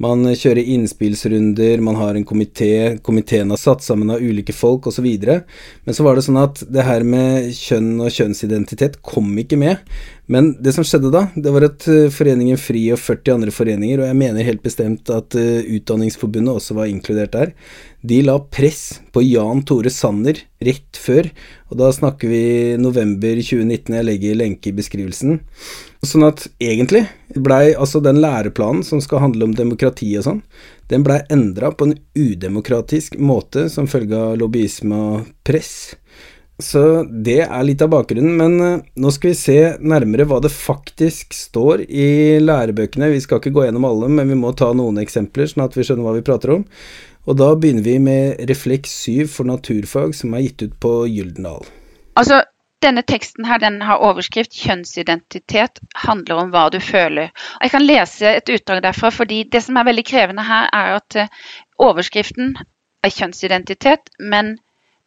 man 0.00 0.24
kjører 0.32 0.64
innspillsrunder, 0.64 1.82
man 1.84 1.98
har 2.00 2.16
en 2.16 2.24
komité, 2.24 2.96
komiteen 3.04 3.52
har 3.52 3.60
satt 3.60 3.84
sammen 3.84 4.12
av 4.12 4.22
ulike 4.24 4.54
folk 4.56 4.88
osv. 4.88 5.06
Men 5.84 5.96
så 5.96 6.06
var 6.06 6.16
det 6.16 6.24
sånn 6.24 6.40
at 6.40 6.62
det 6.72 6.86
her 6.86 7.04
med 7.04 7.50
kjønn 7.56 7.98
og 8.00 8.14
kjønnsidentitet 8.14 9.00
kom 9.04 9.28
ikke 9.42 9.60
med. 9.60 9.82
Men 10.30 10.52
det 10.62 10.72
som 10.76 10.86
skjedde 10.86 11.10
da, 11.12 11.24
det 11.34 11.52
var 11.52 11.66
at 11.66 11.84
eh, 11.90 12.08
Foreningen 12.14 12.58
FRI 12.60 12.84
og 12.94 13.00
40 13.02 13.34
andre 13.34 13.52
foreninger, 13.52 14.00
og 14.00 14.08
jeg 14.08 14.18
mener 14.20 14.46
helt 14.46 14.62
bestemt 14.62 15.10
at 15.10 15.34
uh, 15.34 15.72
Utdanningsforbundet 15.74 16.60
også 16.60 16.76
var 16.78 16.88
inkludert 16.88 17.34
der, 17.34 17.50
de 18.00 18.22
la 18.24 18.38
press 18.38 19.00
på 19.12 19.22
Jan 19.22 19.62
Tore 19.68 19.90
Sanner 19.92 20.38
rett 20.64 20.96
før, 20.96 21.28
og 21.68 21.80
da 21.80 21.90
snakker 21.92 22.30
vi 22.32 22.42
november 22.80 23.36
2019, 23.40 23.96
jeg 23.96 24.06
legger 24.08 24.38
lenke 24.40 24.70
i 24.70 24.76
beskrivelsen. 24.76 25.40
Sånn 26.00 26.24
at 26.24 26.46
egentlig 26.62 27.04
blei 27.36 27.74
altså 27.74 28.00
den 28.04 28.22
læreplanen 28.24 28.84
som 28.86 29.02
skal 29.04 29.24
handle 29.26 29.50
om 29.50 29.56
demokrati 29.56 30.14
og 30.16 30.26
sånn, 30.26 30.42
den 30.90 31.04
blei 31.06 31.20
endra 31.30 31.70
på 31.76 31.90
en 31.90 31.98
udemokratisk 32.16 33.20
måte 33.20 33.68
som 33.70 33.90
følge 33.90 34.16
av 34.16 34.38
lobbyisme 34.40 35.02
og 35.12 35.28
press. 35.46 35.92
Så 36.60 37.04
det 37.08 37.40
er 37.46 37.62
litt 37.64 37.80
av 37.80 37.92
bakgrunnen, 37.94 38.34
men 38.36 38.56
uh, 38.60 38.82
nå 39.00 39.12
skal 39.14 39.32
vi 39.32 39.38
se 39.38 39.58
nærmere 39.80 40.26
hva 40.28 40.40
det 40.44 40.52
faktisk 40.52 41.32
står 41.36 41.86
i 41.88 42.36
lærebøkene. 42.42 43.08
Vi 43.14 43.22
skal 43.24 43.40
ikke 43.40 43.54
gå 43.56 43.64
gjennom 43.64 43.86
alle, 43.88 44.10
men 44.12 44.28
vi 44.28 44.36
må 44.36 44.52
ta 44.56 44.70
noen 44.76 45.00
eksempler, 45.00 45.48
sånn 45.48 45.64
at 45.64 45.78
vi 45.78 45.86
skjønner 45.86 46.04
hva 46.04 46.18
vi 46.18 46.26
prater 46.26 46.58
om. 46.58 46.66
Og 47.28 47.36
da 47.36 47.50
begynner 47.54 47.84
vi 47.84 47.98
med 48.00 48.40
Refleks 48.48 48.94
7 49.04 49.28
for 49.28 49.48
naturfag, 49.48 50.14
som 50.16 50.32
er 50.34 50.46
gitt 50.46 50.64
ut 50.64 50.78
på 50.80 50.94
Gyldendal. 51.10 51.66
Altså, 52.16 52.40
denne 52.80 53.02
teksten 53.04 53.44
her, 53.44 53.60
den 53.60 53.82
har 53.84 54.00
overskrift 54.00 54.56
'Kjønnsidentitet 54.56 55.82
handler 55.94 56.40
om 56.40 56.50
hva 56.54 56.68
du 56.72 56.78
føler'. 56.80 57.28
Og 57.28 57.62
jeg 57.66 57.70
kan 57.70 57.86
lese 57.86 58.36
et 58.38 58.48
utdrag 58.48 58.82
derfra, 58.82 59.10
fordi 59.10 59.42
det 59.52 59.62
som 59.62 59.76
er 59.76 59.84
veldig 59.84 60.04
krevende 60.04 60.46
her, 60.48 60.70
er 60.72 60.96
at 60.96 61.16
uh, 61.16 61.28
overskriften 61.78 62.56
er 63.04 63.12
kjønnsidentitet, 63.12 64.10
men 64.18 64.56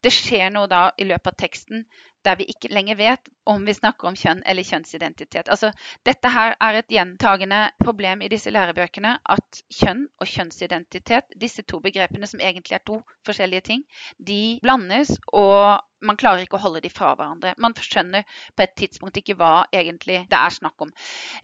det 0.04 0.12
skjer 0.12 0.52
noe 0.52 0.68
da 0.68 0.90
i 1.00 1.08
løpet 1.08 1.32
av 1.32 1.40
teksten 1.40 1.86
der 2.24 2.38
vi 2.40 2.48
ikke 2.52 2.72
lenger 2.72 2.98
vet 3.00 3.30
om 3.50 3.66
vi 3.68 3.76
snakker 3.76 4.08
om 4.08 4.18
kjønn 4.20 4.44
eller 4.48 4.64
kjønnsidentitet. 4.68 5.50
Altså, 5.52 5.74
dette 6.08 6.32
her 6.32 6.56
er 6.64 6.80
et 6.80 6.92
gjentagende 6.92 7.62
problem 7.84 8.24
i 8.24 8.30
disse 8.32 8.52
lærebøkene. 8.54 9.18
At 9.24 9.64
kjønn 9.72 10.06
og 10.20 10.30
kjønnsidentitet, 10.30 11.36
disse 11.40 11.66
to 11.68 11.82
begrepene 11.84 12.28
som 12.30 12.44
egentlig 12.44 12.80
er 12.80 12.86
to 12.88 13.02
forskjellige 13.28 13.68
ting, 13.72 13.84
de 14.20 14.60
blandes, 14.64 15.18
og 15.34 15.84
man 16.04 16.20
klarer 16.20 16.44
ikke 16.44 16.60
å 16.60 16.64
holde 16.64 16.84
de 16.84 16.92
fra 16.92 17.14
hverandre. 17.16 17.56
Man 17.64 17.76
skjønner 17.76 18.28
på 18.56 18.66
et 18.66 18.76
tidspunkt 18.80 19.20
ikke 19.20 19.38
hva 19.40 19.66
egentlig 19.76 20.24
det 20.32 20.40
er 20.40 20.56
snakk 20.56 20.84
om. 20.84 20.92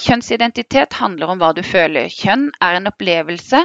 Kjønnsidentitet 0.04 1.00
handler 1.00 1.32
om 1.32 1.40
hva 1.44 1.54
du 1.56 1.64
føler. 1.64 2.12
Kjønn 2.12 2.50
er 2.64 2.80
en 2.80 2.92
opplevelse 2.92 3.64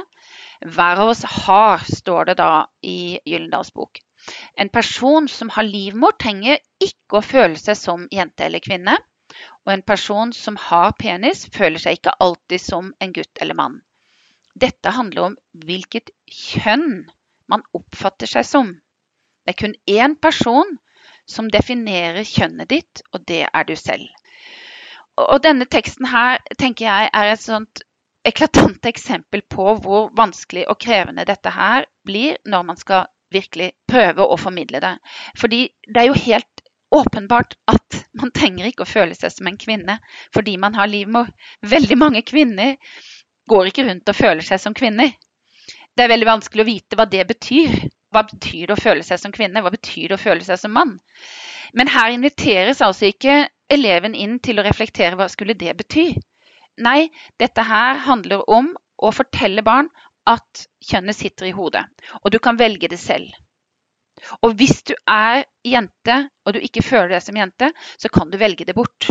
hver 0.65 1.03
av 1.03 1.11
oss 1.11 1.23
har, 1.45 1.83
står 1.83 2.31
det 2.31 2.39
da 2.39 2.51
i 2.83 3.19
Gyllendals 3.27 3.73
bok. 3.75 4.04
En 4.57 4.69
person 4.69 5.27
som 5.27 5.51
har 5.55 5.67
livmor, 5.67 6.15
trenger 6.21 6.61
ikke 6.81 7.19
å 7.19 7.25
føle 7.25 7.59
seg 7.59 7.77
som 7.79 8.07
jente 8.11 8.47
eller 8.47 8.63
kvinne. 8.63 8.97
Og 9.65 9.73
en 9.73 9.83
person 9.85 10.31
som 10.33 10.57
har 10.67 10.95
penis, 10.99 11.45
føler 11.53 11.81
seg 11.81 11.99
ikke 11.99 12.15
alltid 12.23 12.61
som 12.61 12.93
en 12.99 13.13
gutt 13.13 13.41
eller 13.41 13.57
mann. 13.57 13.81
Dette 14.55 14.93
handler 14.95 15.29
om 15.29 15.37
hvilket 15.65 16.13
kjønn 16.31 17.05
man 17.51 17.65
oppfatter 17.75 18.29
seg 18.29 18.47
som. 18.47 18.71
Det 19.45 19.53
er 19.53 19.59
kun 19.59 19.75
én 19.91 20.15
person 20.21 20.77
som 21.29 21.49
definerer 21.51 22.23
kjønnet 22.25 22.69
ditt, 22.69 23.01
og 23.13 23.25
det 23.27 23.43
er 23.49 23.67
du 23.67 23.75
selv. 23.77 24.07
Og 25.21 25.41
denne 25.43 25.67
teksten 25.71 26.07
her 26.11 26.41
tenker 26.59 26.87
jeg 26.87 27.11
er 27.13 27.31
et 27.31 27.43
sånt 27.43 27.83
eklatant 28.25 28.85
eksempel 28.89 29.43
på 29.49 29.75
hvor 29.83 30.09
vanskelig 30.17 30.65
og 30.71 30.79
krevende 30.81 31.27
dette 31.29 31.51
her 31.53 31.85
blir 32.07 32.39
når 32.45 32.65
man 32.71 32.79
skal 32.79 33.05
virkelig 33.35 33.71
prøve 33.89 34.25
å 34.25 34.37
formidle 34.39 34.81
det. 34.83 34.95
Fordi 35.39 35.65
det 35.87 36.01
er 36.01 36.09
jo 36.09 36.23
helt 36.25 36.63
åpenbart 36.95 37.57
at 37.71 37.99
man 38.15 38.31
trenger 38.35 38.69
ikke 38.69 38.85
å 38.85 38.89
føle 38.89 39.15
seg 39.17 39.33
som 39.33 39.49
en 39.49 39.59
kvinne 39.59 39.97
fordi 40.35 40.55
man 40.61 40.77
har 40.77 40.89
livmor. 40.91 41.31
Veldig 41.65 41.97
mange 41.99 42.23
kvinner 42.27 42.75
går 43.49 43.71
ikke 43.71 43.85
rundt 43.89 44.09
og 44.09 44.17
føler 44.17 44.45
seg 44.45 44.61
som 44.61 44.75
kvinner. 44.77 45.11
Det 45.95 46.05
er 46.05 46.11
veldig 46.11 46.27
vanskelig 46.27 46.63
å 46.63 46.67
vite 46.67 46.99
hva 46.99 47.07
det 47.09 47.25
betyr. 47.29 47.75
Hva 48.13 48.23
betyr 48.27 48.69
det 48.69 48.75
å 48.75 48.79
føle 48.79 49.03
seg 49.03 49.19
som 49.19 49.33
kvinne? 49.35 49.61
Hva 49.63 49.73
betyr 49.73 50.11
det 50.11 50.17
å 50.17 50.21
føle 50.21 50.45
seg 50.45 50.59
som 50.61 50.73
mann? 50.75 50.95
Men 51.75 51.91
her 51.91 52.13
inviteres 52.13 52.83
altså 52.85 53.09
ikke 53.11 53.45
eleven 53.71 54.15
inn 54.15 54.39
til 54.43 54.59
å 54.59 54.65
reflektere 54.65 55.17
hva 55.19 55.27
skulle 55.31 55.57
det 55.57 55.73
bety. 55.79 56.11
Nei, 56.85 57.09
dette 57.41 57.63
her 57.65 58.01
handler 58.05 58.43
om 58.51 58.73
å 58.95 59.11
fortelle 59.15 59.63
barn 59.65 59.89
at 60.25 60.65
kjønnet 60.83 61.17
sitter 61.17 61.49
i 61.49 61.55
hodet, 61.55 61.85
og 62.21 62.31
du 62.33 62.39
kan 62.39 62.59
velge 62.59 62.89
det 62.91 62.99
selv. 62.99 63.33
Og 64.41 64.55
hvis 64.55 64.81
du 64.87 64.93
er 65.11 65.43
jente 65.65 66.15
og 66.45 66.55
du 66.55 66.61
ikke 66.63 66.83
føler 66.85 67.15
deg 67.15 67.23
som 67.25 67.37
jente, 67.37 67.71
så 67.99 68.09
kan 68.09 68.31
du 68.31 68.39
velge 68.39 68.65
det 68.65 68.75
bort. 68.77 69.09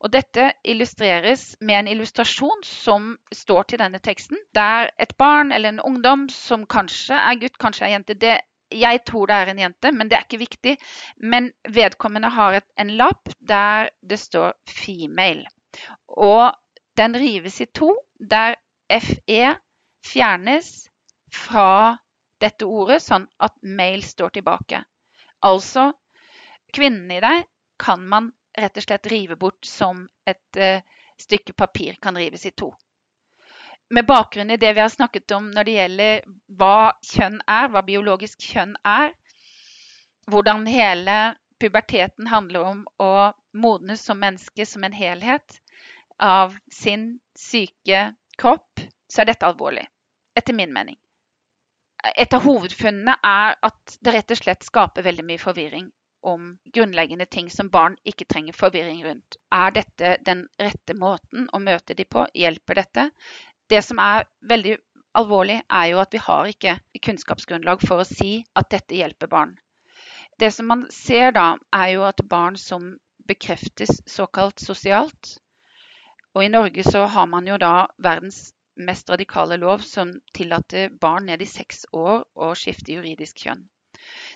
Og 0.00 0.10
Dette 0.12 0.50
illustreres 0.64 1.54
med 1.60 1.80
en 1.80 1.88
illustrasjon 1.92 2.64
som 2.64 3.14
står 3.34 3.70
til 3.70 3.80
denne 3.82 4.00
teksten, 4.00 4.38
der 4.56 4.90
et 5.00 5.16
barn 5.18 5.52
eller 5.52 5.74
en 5.74 5.84
ungdom 5.84 6.28
som 6.32 6.66
kanskje 6.66 7.16
er 7.16 7.40
gutt, 7.40 7.58
kanskje 7.60 7.88
er 7.88 7.96
jente 7.96 8.20
det, 8.20 8.36
Jeg 8.74 9.04
tror 9.06 9.28
det 9.30 9.34
er 9.34 9.46
en 9.46 9.58
jente, 9.58 9.90
men 9.94 10.08
det 10.10 10.16
er 10.16 10.24
ikke 10.24 10.40
viktig. 10.40 10.72
Men 11.22 11.52
vedkommende 11.70 12.32
har 12.34 12.56
et, 12.58 12.64
en 12.76 12.88
lapp 12.98 13.28
der 13.38 13.90
det 14.02 14.18
står 14.18 14.56
'female'. 14.66 15.46
Og 16.08 16.50
den 16.96 17.14
rives 17.14 17.60
i 17.60 17.66
to, 17.66 17.94
der 18.18 18.56
FE 18.90 19.56
fjernes 20.06 20.86
fra 21.32 21.98
dette 22.38 22.66
ordet, 22.68 23.00
sånn 23.02 23.26
at 23.42 23.56
mail 23.62 24.02
står 24.04 24.36
tilbake. 24.36 24.82
Altså, 25.44 25.92
kvinnen 26.74 27.10
i 27.12 27.20
deg 27.24 27.46
kan 27.80 28.04
man 28.08 28.32
rett 28.56 28.76
og 28.76 28.86
slett 28.86 29.08
rive 29.12 29.36
bort 29.40 29.68
som 29.68 30.06
et 30.28 30.60
uh, 30.60 30.80
stykke 31.20 31.52
papir 31.56 31.98
kan 32.02 32.16
rives 32.16 32.46
i 32.48 32.54
to. 32.56 32.72
Med 33.92 34.06
bakgrunn 34.08 34.50
i 34.50 34.58
det 34.58 34.72
vi 34.74 34.82
har 34.82 34.90
snakket 34.90 35.32
om 35.36 35.50
når 35.54 35.68
det 35.68 35.74
gjelder 35.76 36.22
hva 36.58 36.78
kjønn 37.06 37.38
er, 37.44 37.68
hva 37.70 37.84
biologisk 37.86 38.42
kjønn 38.42 38.74
er, 38.82 39.14
hvordan 40.26 40.66
hele 40.66 41.18
puberteten 41.62 42.26
handler 42.28 42.66
om 42.72 42.80
å 43.00 43.12
modnes 43.56 44.02
som 44.04 44.18
menneske 44.20 44.66
som 44.66 44.84
en 44.84 44.96
helhet 44.96 45.60
av 46.20 46.56
sin 46.72 47.20
syke 47.38 48.08
kropp, 48.40 48.82
så 49.08 49.22
er 49.22 49.30
dette 49.30 49.46
alvorlig 49.46 49.86
etter 50.36 50.54
min 50.54 50.72
mening. 50.74 50.98
Et 52.16 52.34
av 52.34 52.44
hovedfunnene 52.44 53.16
er 53.24 53.56
at 53.66 53.96
det 54.00 54.14
rett 54.14 54.34
og 54.34 54.38
slett 54.38 54.66
skaper 54.66 55.06
veldig 55.06 55.24
mye 55.26 55.42
forvirring 55.42 55.90
om 56.26 56.48
grunnleggende 56.74 57.26
ting 57.30 57.48
som 57.50 57.70
barn 57.70 57.96
ikke 58.04 58.26
trenger 58.30 58.56
forvirring 58.56 59.02
rundt. 59.06 59.38
Er 59.54 59.74
dette 59.74 60.16
den 60.26 60.46
rette 60.60 60.96
måten 60.98 61.48
å 61.54 61.60
møte 61.62 61.94
de 61.98 62.06
på? 62.08 62.26
Hjelper 62.34 62.80
dette? 62.82 63.08
Det 63.70 63.82
som 63.82 64.00
er 64.02 64.26
veldig 64.42 64.76
alvorlig, 65.16 65.60
er 65.70 65.86
jo 65.92 66.02
at 66.02 66.12
vi 66.14 66.22
har 66.22 66.50
ikke 66.50 66.76
kunnskapsgrunnlag 67.02 67.82
for 67.86 68.02
å 68.02 68.08
si 68.08 68.44
at 68.58 68.70
dette 68.74 68.98
hjelper 68.98 69.30
barn. 69.32 69.56
Det 70.38 70.52
som 70.52 70.68
man 70.68 70.86
ser 70.92 71.32
da, 71.34 71.56
er 71.72 71.94
jo 71.94 72.04
at 72.06 72.22
barn 72.28 72.58
som 72.60 72.96
bekreftes 73.26 74.02
såkalt 74.06 74.62
sosialt, 74.62 75.38
og 76.36 76.44
i 76.44 76.52
Norge 76.52 76.84
så 76.84 77.06
har 77.08 77.30
man 77.32 77.46
jo 77.48 77.56
da 77.58 77.88
verdens 78.02 78.50
mest 78.76 79.10
radikale 79.10 79.56
lov 79.56 79.84
som 79.84 80.12
tillater 80.34 80.90
barn 81.00 81.26
ned 81.30 81.42
i 81.42 81.48
seks 81.48 81.86
år 81.92 82.26
å 82.34 82.52
skifte 82.58 82.92
juridisk 82.92 83.46
kjønn. 83.46 83.66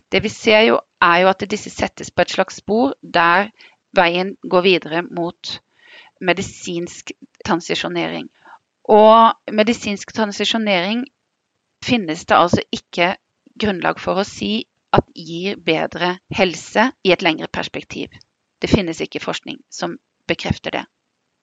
Det 0.09 0.23
vi 0.25 0.33
ser 0.33 0.63
jo, 0.69 0.79
er 1.05 1.23
jo 1.23 1.31
at 1.31 1.45
disse 1.51 1.71
settes 1.73 2.11
på 2.11 2.25
et 2.25 2.35
slags 2.37 2.61
spor 2.63 2.95
der 3.03 3.51
veien 3.97 4.37
går 4.43 4.65
videre 4.65 5.03
mot 5.03 5.59
medisinsk 6.21 7.13
transisjonering. 7.45 8.29
Og 8.91 9.53
medisinsk 9.53 10.13
transisjonering 10.17 11.05
finnes 11.85 12.25
det 12.25 12.37
altså 12.37 12.65
ikke 12.73 13.15
grunnlag 13.61 14.01
for 14.01 14.21
å 14.21 14.27
si 14.27 14.67
at 14.97 15.07
gir 15.15 15.61
bedre 15.63 16.17
helse 16.35 16.91
i 17.07 17.13
et 17.15 17.23
lengre 17.23 17.49
perspektiv. 17.53 18.11
Det 18.61 18.71
finnes 18.71 19.01
ikke 19.01 19.23
forskning 19.23 19.61
som 19.71 19.99
bekrefter 20.29 20.75
det. 20.75 20.85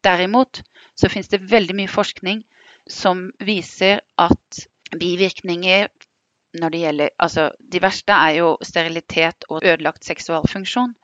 Derimot 0.04 0.62
så 0.96 1.10
finnes 1.10 1.30
det 1.32 1.46
veldig 1.50 1.75
mye 1.77 1.92
forskning 1.92 2.44
som 2.89 3.29
viser 3.44 4.01
at 4.17 4.67
bivirkninger 4.96 5.89
når 6.58 6.74
det 6.74 6.79
gjelder 6.79 7.10
Altså, 7.20 7.50
de 7.60 7.82
verste 7.84 8.13
er 8.13 8.39
jo 8.39 8.56
sterilitet 8.63 9.46
og 9.50 9.65
ødelagt 9.65 10.08
seksualfunksjon. 10.08 10.96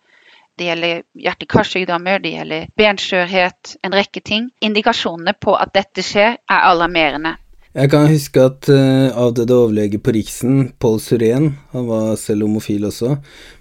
Det 0.58 0.68
gjelder 0.70 1.02
hjerte-karsykdommer, 1.18 2.22
det 2.22 2.36
gjelder 2.36 2.68
benskjørhet, 2.78 3.76
en 3.84 3.96
rekke 3.96 4.22
ting. 4.22 4.52
Indikasjonene 4.62 5.34
på 5.42 5.56
at 5.58 5.74
dette 5.74 6.06
skjer, 6.06 6.38
er 6.38 6.68
alarmerende. 6.70 7.36
Jeg 7.74 7.90
kan 7.90 8.06
huske 8.06 8.38
at 8.38 8.70
uh, 8.70 9.10
avdøde 9.18 9.56
overlege 9.58 9.98
på 9.98 10.14
Riksen, 10.14 10.76
Paul 10.78 11.00
Surén, 11.02 11.56
han 11.72 11.88
var 11.88 12.14
selv 12.22 12.46
homofil 12.46 12.86
også, 12.86 13.16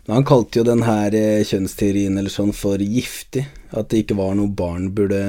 men 0.04 0.14
han 0.18 0.26
kalte 0.28 0.60
jo 0.60 0.66
den 0.68 0.84
her 0.84 1.16
uh, 1.16 1.40
kjønnsteorien 1.48 2.20
eller 2.20 2.32
sånn 2.32 2.52
for 2.52 2.76
giftig. 2.76 3.46
At 3.72 3.88
det 3.88 4.02
ikke 4.02 4.18
var 4.18 4.34
noe 4.36 4.52
barn 4.52 4.90
burde 4.92 5.20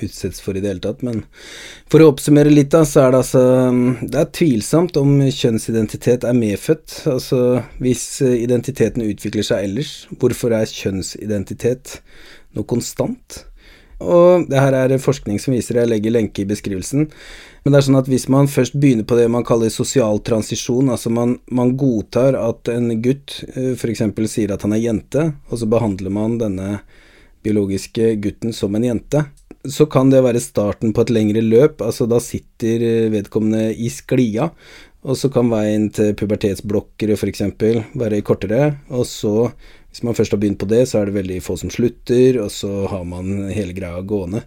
utsettes 0.00 0.42
for 0.42 0.58
i 0.58 0.62
det 0.62 0.72
hele 0.72 0.82
tatt. 0.82 1.04
Men 1.06 1.22
for 1.92 2.02
å 2.02 2.10
oppsummere 2.10 2.50
litt, 2.50 2.72
da, 2.74 2.82
så 2.88 3.04
er 3.04 3.14
det 3.14 3.22
altså 3.22 3.44
Det 4.02 4.18
er 4.18 4.32
tvilsomt 4.38 4.98
om 4.98 5.14
kjønnsidentitet 5.28 6.26
er 6.26 6.36
medfødt. 6.38 7.02
Altså 7.12 7.62
hvis 7.82 8.04
uh, 8.24 8.34
identiteten 8.34 9.06
utvikler 9.06 9.46
seg 9.46 9.68
ellers, 9.68 9.94
hvorfor 10.18 10.54
er 10.58 10.70
kjønnsidentitet 10.70 12.00
noe 12.56 12.68
konstant? 12.68 13.44
Og 14.02 14.48
det 14.50 14.58
her 14.58 14.74
er 14.74 14.96
forskning 14.98 15.38
som 15.40 15.54
viser, 15.54 15.78
jeg 15.78 15.90
legger 15.90 16.14
lenke 16.14 16.42
i 16.42 16.48
beskrivelsen. 16.48 17.08
Men 17.62 17.74
det 17.74 17.78
er 17.78 17.86
sånn 17.86 18.00
at 18.00 18.10
hvis 18.10 18.26
man 18.32 18.50
først 18.50 18.74
begynner 18.82 19.06
på 19.06 19.18
det 19.18 19.28
man 19.30 19.46
kaller 19.46 19.70
sosial 19.70 20.18
transisjon, 20.26 20.90
altså 20.90 21.12
man, 21.14 21.36
man 21.54 21.76
godtar 21.78 22.36
at 22.38 22.70
en 22.72 22.90
gutt 23.04 23.38
eh, 23.54 23.72
f.eks. 23.76 24.02
sier 24.32 24.54
at 24.54 24.66
han 24.66 24.74
er 24.74 24.82
jente, 24.82 25.28
og 25.48 25.62
så 25.62 25.70
behandler 25.70 26.14
man 26.14 26.40
denne 26.42 26.80
biologiske 27.44 28.14
gutten 28.22 28.54
som 28.56 28.74
en 28.74 28.86
jente, 28.86 29.24
så 29.68 29.86
kan 29.86 30.10
det 30.10 30.22
være 30.24 30.42
starten 30.42 30.94
på 30.94 31.04
et 31.04 31.12
lengre 31.14 31.42
løp. 31.44 31.82
Altså 31.84 32.08
da 32.10 32.18
sitter 32.22 33.10
vedkommende 33.12 33.70
i 33.74 33.90
sklia, 33.92 34.50
og 35.02 35.18
så 35.18 35.30
kan 35.34 35.50
veien 35.50 35.88
til 35.94 36.14
pubertetsblokkere 36.18 37.18
f.eks. 37.18 37.44
være 37.98 38.22
kortere, 38.26 38.74
og 38.90 39.06
så 39.06 39.52
hvis 39.92 40.00
man 40.06 40.16
først 40.16 40.32
har 40.32 40.40
begynt 40.40 40.56
på 40.56 40.66
det, 40.70 40.86
så 40.88 41.02
er 41.02 41.10
det 41.10 41.18
veldig 41.18 41.42
få 41.44 41.58
som 41.60 41.68
slutter, 41.70 42.38
og 42.40 42.48
så 42.54 42.86
har 42.88 43.02
man 43.04 43.50
hele 43.52 43.74
greia 43.76 44.00
gående. 44.00 44.40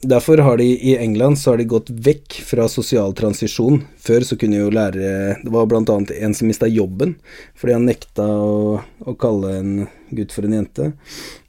Derfor 0.00 0.40
har 0.40 0.56
de 0.56 0.70
i 0.72 0.94
England 0.96 1.36
så 1.36 1.52
har 1.52 1.60
de 1.60 1.66
gått 1.68 1.90
vekk 1.92 2.38
fra 2.48 2.64
sosial 2.72 3.12
transisjon. 3.18 3.82
Før 4.00 4.24
så 4.24 4.38
kunne 4.40 4.62
jo 4.62 4.72
lærere 4.72 5.36
Det 5.42 5.52
var 5.52 5.68
annet 5.76 6.14
en 6.16 6.34
som 6.34 6.48
mista 6.48 6.68
jobben 6.70 7.18
fordi 7.60 7.74
han 7.76 7.84
nekta 7.90 8.24
å, 8.24 8.80
å 9.04 9.14
kalle 9.20 9.52
en 9.58 9.74
gutt 10.16 10.32
for 10.32 10.48
en 10.48 10.56
jente. 10.62 10.88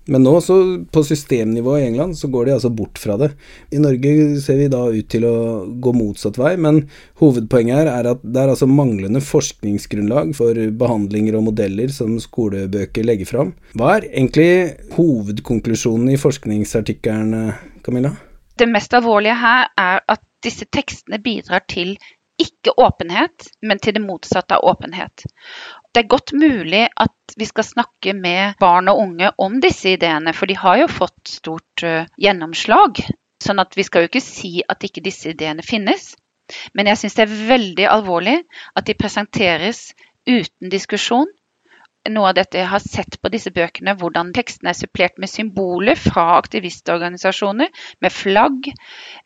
Men 0.07 0.23
nå, 0.23 0.33
så 0.43 0.55
på 0.91 1.03
systemnivå 1.03 1.77
i 1.77 1.85
England, 1.89 2.17
så 2.17 2.29
går 2.31 2.47
de 2.47 2.55
altså 2.55 2.71
bort 2.73 2.99
fra 3.01 3.17
det. 3.19 3.31
I 3.75 3.81
Norge 3.83 4.39
ser 4.43 4.59
vi 4.61 4.69
da 4.71 4.85
ut 4.87 5.09
til 5.11 5.27
å 5.27 5.37
gå 5.83 5.93
motsatt 5.95 6.39
vei, 6.39 6.53
men 6.63 6.85
hovedpoenget 7.21 7.81
her 7.81 7.91
er 7.91 8.11
at 8.13 8.23
det 8.23 8.43
er 8.43 8.53
altså 8.53 8.69
manglende 8.71 9.21
forskningsgrunnlag 9.23 10.31
for 10.37 10.61
behandlinger 10.79 11.39
og 11.39 11.49
modeller 11.49 11.91
som 11.93 12.15
skolebøker 12.23 13.07
legger 13.07 13.29
fram. 13.29 13.51
Hva 13.77 13.97
er 13.97 14.09
egentlig 14.13 14.49
hovedkonklusjonen 14.95 16.13
i 16.15 16.21
forskningsartikkelen, 16.21 17.51
Camilla? 17.83 18.15
Det 18.57 18.69
mest 18.71 18.95
alvorlige 18.97 19.35
her 19.37 19.67
er 19.77 19.99
at 20.09 20.23
disse 20.45 20.65
tekstene 20.73 21.19
bidrar 21.21 21.65
til 21.69 21.97
ikke 22.41 22.75
åpenhet, 22.77 23.49
men 23.65 23.79
til 23.81 23.95
det 23.97 24.03
motsatte 24.03 24.57
av 24.57 24.65
åpenhet. 24.69 25.25
Det 25.93 26.03
er 26.03 26.11
godt 26.11 26.33
mulig 26.37 26.83
at 26.99 27.37
vi 27.39 27.47
skal 27.49 27.65
snakke 27.65 28.13
med 28.13 28.59
barn 28.61 28.89
og 28.91 28.99
unge 29.01 29.31
om 29.41 29.57
disse 29.63 29.95
ideene, 29.95 30.33
for 30.33 30.49
de 30.49 30.57
har 30.57 30.83
jo 30.83 30.91
fått 30.91 31.31
stort 31.31 31.83
uh, 31.85 32.05
gjennomslag. 32.21 33.01
Sånn 33.43 33.61
at 33.61 33.77
vi 33.77 33.85
skal 33.85 34.03
jo 34.03 34.11
ikke 34.11 34.23
si 34.23 34.59
at 34.65 34.83
ikke 34.85 35.03
disse 35.05 35.31
ideene 35.33 35.65
finnes. 35.65 36.11
Men 36.73 36.87
jeg 36.91 37.01
syns 37.01 37.17
det 37.17 37.25
er 37.25 37.41
veldig 37.49 37.89
alvorlig 37.91 38.37
at 38.77 38.87
de 38.87 38.95
presenteres 38.97 39.91
uten 40.27 40.71
diskusjon. 40.71 41.29
Noe 42.07 42.29
av 42.29 42.37
dette 42.37 42.61
jeg 42.61 42.71
har 42.71 42.83
sett 42.83 43.17
på 43.19 43.31
disse 43.33 43.51
bøkene, 43.51 43.97
hvordan 43.99 44.31
tekstene 44.35 44.71
er 44.71 44.77
supplert 44.79 45.17
med 45.19 45.31
symboler 45.31 45.99
fra 45.99 46.37
aktivistorganisasjoner, 46.37 47.71
med 47.99 48.15
flagg, 48.15 48.69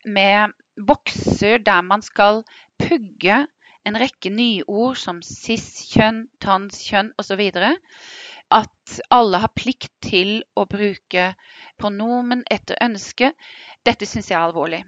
med 0.02 0.56
bokser 0.88 1.62
der 1.62 1.84
man 1.86 2.02
skal 2.02 2.42
pugge 2.82 3.44
en 3.88 3.98
rekke 3.98 4.30
nyord 4.30 4.98
som 5.00 5.20
cis-kjønn, 5.26 6.26
transkjønn 6.42 7.12
osv. 7.18 7.42
At 8.52 8.98
alle 9.10 9.42
har 9.42 9.54
plikt 9.56 9.92
til 10.04 10.42
å 10.54 10.66
bruke 10.70 11.32
pronomen 11.80 12.44
etter 12.50 12.78
ønske. 12.84 13.32
Dette 13.84 14.08
syns 14.08 14.30
jeg 14.30 14.38
er 14.38 14.46
alvorlig. 14.46 14.82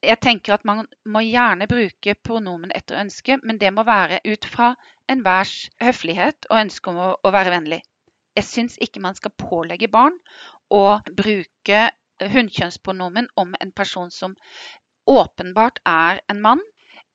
Jeg 0.00 0.20
tenker 0.24 0.54
at 0.54 0.64
Man 0.64 0.86
må 1.04 1.20
gjerne 1.26 1.66
bruke 1.68 2.14
pronomen 2.14 2.72
etter 2.74 3.00
ønske, 3.02 3.40
men 3.42 3.58
det 3.58 3.72
må 3.74 3.84
være 3.84 4.20
ut 4.24 4.46
fra 4.46 4.72
enhvers 5.10 5.68
høflighet 5.82 6.46
og 6.48 6.60
ønske 6.62 6.92
om 6.92 7.00
å, 7.02 7.08
å 7.18 7.32
være 7.34 7.52
vennlig. 7.52 7.82
Jeg 8.38 8.46
syns 8.46 8.78
ikke 8.78 9.02
man 9.02 9.18
skal 9.18 9.34
pålegge 9.34 9.90
barn 9.90 10.14
å 10.70 11.00
bruke 11.10 11.88
hunnkjønnspronomen 12.22 13.28
om 13.36 13.54
en 13.58 13.72
person 13.74 14.12
som 14.14 14.36
åpenbart 15.08 15.80
er 15.88 16.22
en 16.30 16.42
mann, 16.44 16.62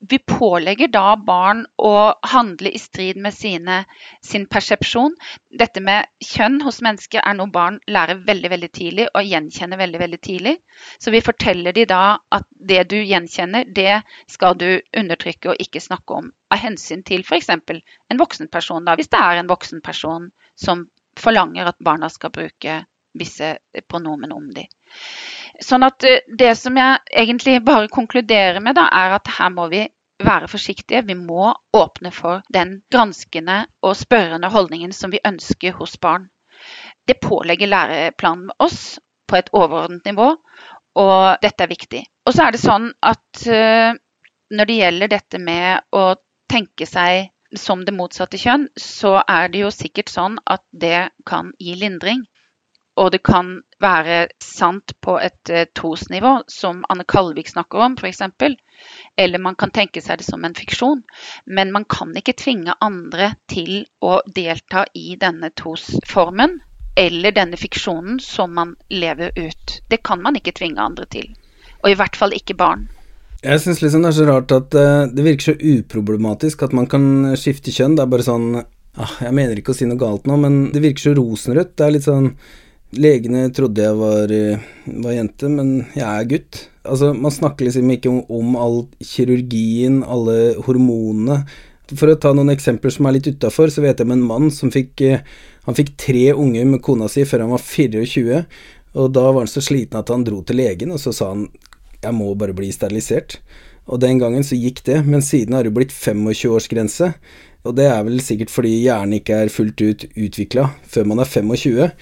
vi 0.10 0.20
pålegger 0.20 0.88
da 0.92 1.16
barn 1.16 1.64
å 1.78 2.14
handle 2.28 2.72
i 2.76 2.80
strid 2.80 3.18
med 3.24 3.34
sine, 3.34 3.84
sin 4.22 4.46
persepsjon. 4.52 5.16
Dette 5.60 5.82
med 5.84 6.10
kjønn 6.24 6.60
hos 6.66 6.82
mennesker 6.84 7.24
er 7.24 7.38
noe 7.38 7.52
barn 7.54 7.80
lærer 7.88 8.24
veldig 8.28 8.52
veldig 8.54 8.72
tidlig 8.76 9.08
og 9.14 9.30
gjenkjenner 9.30 9.80
veldig 9.80 10.02
veldig 10.04 10.22
tidlig. 10.28 10.56
Så 11.00 11.14
vi 11.16 11.24
forteller 11.24 11.76
de 11.76 11.86
da 11.90 12.04
at 12.36 12.48
det 12.52 12.84
du 12.92 12.98
gjenkjenner, 13.00 13.70
det 13.70 14.02
skal 14.32 14.58
du 14.60 14.70
undertrykke 14.92 15.54
og 15.54 15.64
ikke 15.64 15.84
snakke 15.84 16.20
om 16.20 16.32
av 16.54 16.62
hensyn 16.62 17.04
til 17.08 17.24
f.eks. 17.24 17.50
en 17.50 18.20
voksen 18.20 18.52
person. 18.52 18.86
Da, 18.86 18.98
hvis 19.00 19.12
det 19.14 19.22
er 19.22 19.40
en 19.40 19.52
voksen 19.52 19.82
person 19.82 20.32
som 20.56 20.88
forlanger 21.20 21.70
at 21.70 21.80
barna 21.80 22.10
skal 22.10 22.34
bruke 22.34 22.84
visse 23.14 23.58
pronomen 23.88 24.32
om 24.34 24.50
dem. 24.54 24.70
Sånn 25.62 25.86
at 25.86 26.04
eh, 26.08 26.24
Det 26.28 26.54
som 26.58 26.78
jeg 26.78 27.02
egentlig 27.24 27.60
bare 27.66 27.92
konkluderer 27.92 28.60
med, 28.64 28.76
da, 28.78 28.88
er 28.92 29.18
at 29.20 29.30
her 29.38 29.52
må 29.54 29.68
vi 29.72 29.86
være 30.24 30.48
forsiktige. 30.48 31.04
Vi 31.08 31.16
må 31.18 31.52
åpne 31.74 32.12
for 32.16 32.44
den 32.54 32.82
granskende 32.92 33.66
og 33.84 33.98
spørrende 34.00 34.50
holdningen 34.54 34.94
som 34.96 35.12
vi 35.12 35.22
ønsker 35.26 35.76
hos 35.80 35.98
barn. 36.02 36.30
Det 37.08 37.20
pålegger 37.22 37.68
læreplanen 37.68 38.48
med 38.48 38.56
oss 38.64 39.00
på 39.28 39.40
et 39.40 39.50
overordnet 39.54 40.06
nivå, 40.06 40.30
og 41.02 41.24
dette 41.42 41.66
er 41.66 41.72
viktig. 41.72 42.04
Og 42.26 42.36
så 42.36 42.46
er 42.46 42.56
det 42.56 42.62
sånn 42.62 42.92
at 43.04 43.44
uh, 43.50 43.92
når 44.54 44.70
det 44.70 44.80
gjelder 44.80 45.12
dette 45.12 45.42
med 45.42 45.84
å 45.92 46.04
tenke 46.52 46.88
seg 46.88 47.34
som 47.60 47.84
det 47.86 47.96
motsatte 47.96 48.40
kjønn, 48.40 48.68
så 48.80 49.18
er 49.28 49.52
det 49.54 49.64
jo 49.64 49.74
sikkert 49.74 50.10
sånn 50.10 50.38
at 50.50 50.64
det 50.72 51.10
kan 51.30 51.52
gi 51.60 51.76
lindring. 51.78 52.24
Og 53.00 53.10
det 53.12 53.24
kan 53.26 53.56
være 53.82 54.28
sant 54.44 54.94
på 55.02 55.16
et 55.18 55.50
uh, 55.50 55.64
trosnivå, 55.74 56.34
som 56.48 56.84
Anne 56.94 57.06
Kalvik 57.10 57.50
snakker 57.50 57.82
om 57.82 57.96
f.eks. 57.98 58.22
Eller 59.18 59.42
man 59.42 59.58
kan 59.58 59.74
tenke 59.74 60.02
seg 60.02 60.22
det 60.22 60.28
som 60.28 60.46
en 60.46 60.56
fiksjon. 60.58 61.02
Men 61.46 61.74
man 61.74 61.88
kan 61.90 62.14
ikke 62.18 62.38
tvinge 62.38 62.76
andre 62.82 63.34
til 63.50 63.88
å 64.02 64.20
delta 64.30 64.86
i 64.94 65.18
denne 65.20 65.50
trosformen 65.58 66.60
eller 66.96 67.34
denne 67.34 67.58
fiksjonen 67.58 68.20
som 68.22 68.54
man 68.54 68.76
lever 68.94 69.32
ut. 69.34 69.80
Det 69.90 70.04
kan 70.06 70.22
man 70.22 70.38
ikke 70.38 70.54
tvinge 70.60 70.82
andre 70.82 71.08
til. 71.10 71.32
Og 71.82 71.90
i 71.90 71.98
hvert 71.98 72.18
fall 72.20 72.36
ikke 72.38 72.58
barn. 72.58 72.86
Jeg 73.44 73.60
syns 73.60 73.82
liksom 73.84 74.06
det 74.06 74.14
er 74.14 74.18
så 74.20 74.28
rart 74.30 74.54
at 74.56 74.76
uh, 74.78 75.10
det 75.12 75.26
virker 75.26 75.52
så 75.52 75.56
uproblematisk 75.58 76.62
at 76.64 76.76
man 76.78 76.86
kan 76.88 77.34
skifte 77.40 77.74
kjønn. 77.76 77.98
Det 77.98 78.06
er 78.06 78.12
bare 78.14 78.26
sånn 78.26 78.54
ah, 78.62 79.16
Jeg 79.26 79.36
mener 79.36 79.60
ikke 79.60 79.74
å 79.74 79.78
si 79.78 79.90
noe 79.90 80.00
galt 80.00 80.30
nå, 80.30 80.38
men 80.40 80.68
det 80.72 80.84
virker 80.86 81.10
så 81.10 81.16
rosenrødt. 81.18 81.74
Det 81.76 81.88
er 81.88 81.96
litt 81.98 82.08
sånn 82.08 82.30
Legene 83.00 83.48
trodde 83.56 83.84
jeg 83.84 83.98
var, 83.98 84.32
eh, 84.32 84.64
var, 84.86 85.14
jente, 85.16 85.50
men 85.50 85.86
jeg 85.96 86.06
er 86.08 86.30
gutt. 86.30 86.70
Altså, 86.84 87.14
Man 87.14 87.32
snakker 87.32 87.66
liksom 87.66 87.90
ikke 87.90 88.10
om, 88.10 88.24
om 88.30 88.56
all 88.60 88.80
kirurgien, 89.02 90.04
alle 90.04 90.56
hormonene. 90.66 91.44
For 91.94 92.10
å 92.10 92.20
ta 92.20 92.32
noen 92.34 92.54
eksempler 92.54 92.94
som 92.94 93.06
er 93.06 93.18
litt 93.18 93.28
utafor, 93.28 93.70
så 93.70 93.84
vet 93.84 94.00
jeg 94.00 94.08
om 94.08 94.16
en 94.16 94.28
mann 94.28 94.50
som 94.52 94.72
fikk 94.72 95.02
eh, 95.02 95.26
Han 95.66 95.76
fikk 95.76 95.94
tre 95.98 96.34
unger 96.34 96.66
med 96.68 96.82
kona 96.84 97.08
si 97.08 97.24
før 97.24 97.46
han 97.46 97.54
var 97.54 97.62
24, 97.64 98.42
og 99.00 99.14
da 99.16 99.22
var 99.30 99.46
han 99.46 99.52
så 99.52 99.62
sliten 99.64 99.96
at 99.96 100.10
han 100.12 100.26
dro 100.28 100.42
til 100.44 100.60
legen, 100.60 100.92
og 100.92 101.00
så 101.00 101.14
sa 101.16 101.30
han 101.32 101.48
jeg 102.04 102.16
må 102.18 102.34
bare 102.36 102.56
bli 102.56 102.68
sterilisert. 102.76 103.38
Og 103.88 104.00
den 104.04 104.20
gangen 104.20 104.44
så 104.44 104.58
gikk 104.60 104.84
det, 104.88 105.02
men 105.08 105.24
siden 105.24 105.56
har 105.56 105.64
det 105.64 105.74
blitt 105.76 105.94
25-årsgrense. 105.96 107.14
Og 107.64 107.76
det 107.78 107.86
er 107.88 108.02
vel 108.04 108.20
sikkert 108.20 108.52
fordi 108.52 108.74
hjernen 108.84 109.18
ikke 109.22 109.38
er 109.46 109.52
fullt 109.52 109.80
ut 109.80 110.04
utvikla 110.20 110.66
før 110.90 111.08
man 111.08 111.22
er 111.24 111.30
25. 111.30 111.94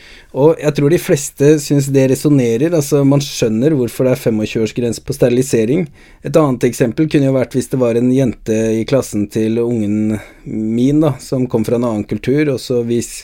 Og 0.41 0.63
jeg 0.63 0.77
tror 0.77 0.93
de 0.93 1.01
fleste 1.01 1.51
syns 1.61 1.91
det 1.93 2.07
resonnerer, 2.09 2.73
altså 2.73 3.03
man 3.05 3.21
skjønner 3.21 3.75
hvorfor 3.77 4.09
det 4.09 4.15
er 4.15 4.23
25-årsgrense 4.23 5.05
på 5.05 5.15
sterilisering. 5.17 5.85
Et 6.25 6.41
annet 6.41 6.65
eksempel 6.71 7.09
kunne 7.11 7.29
jo 7.29 7.37
vært 7.37 7.57
hvis 7.57 7.69
det 7.73 7.81
var 7.81 7.99
en 7.99 8.09
jente 8.15 8.59
i 8.79 8.83
klassen 8.89 9.29
til 9.31 9.61
ungen 9.61 10.17
min, 10.45 11.01
da, 11.05 11.15
som 11.21 11.45
kom 11.49 11.65
fra 11.67 11.77
en 11.77 11.89
annen 11.91 12.09
kultur, 12.09 12.55
og 12.55 12.61
så 12.61 12.81
hvis 12.87 13.19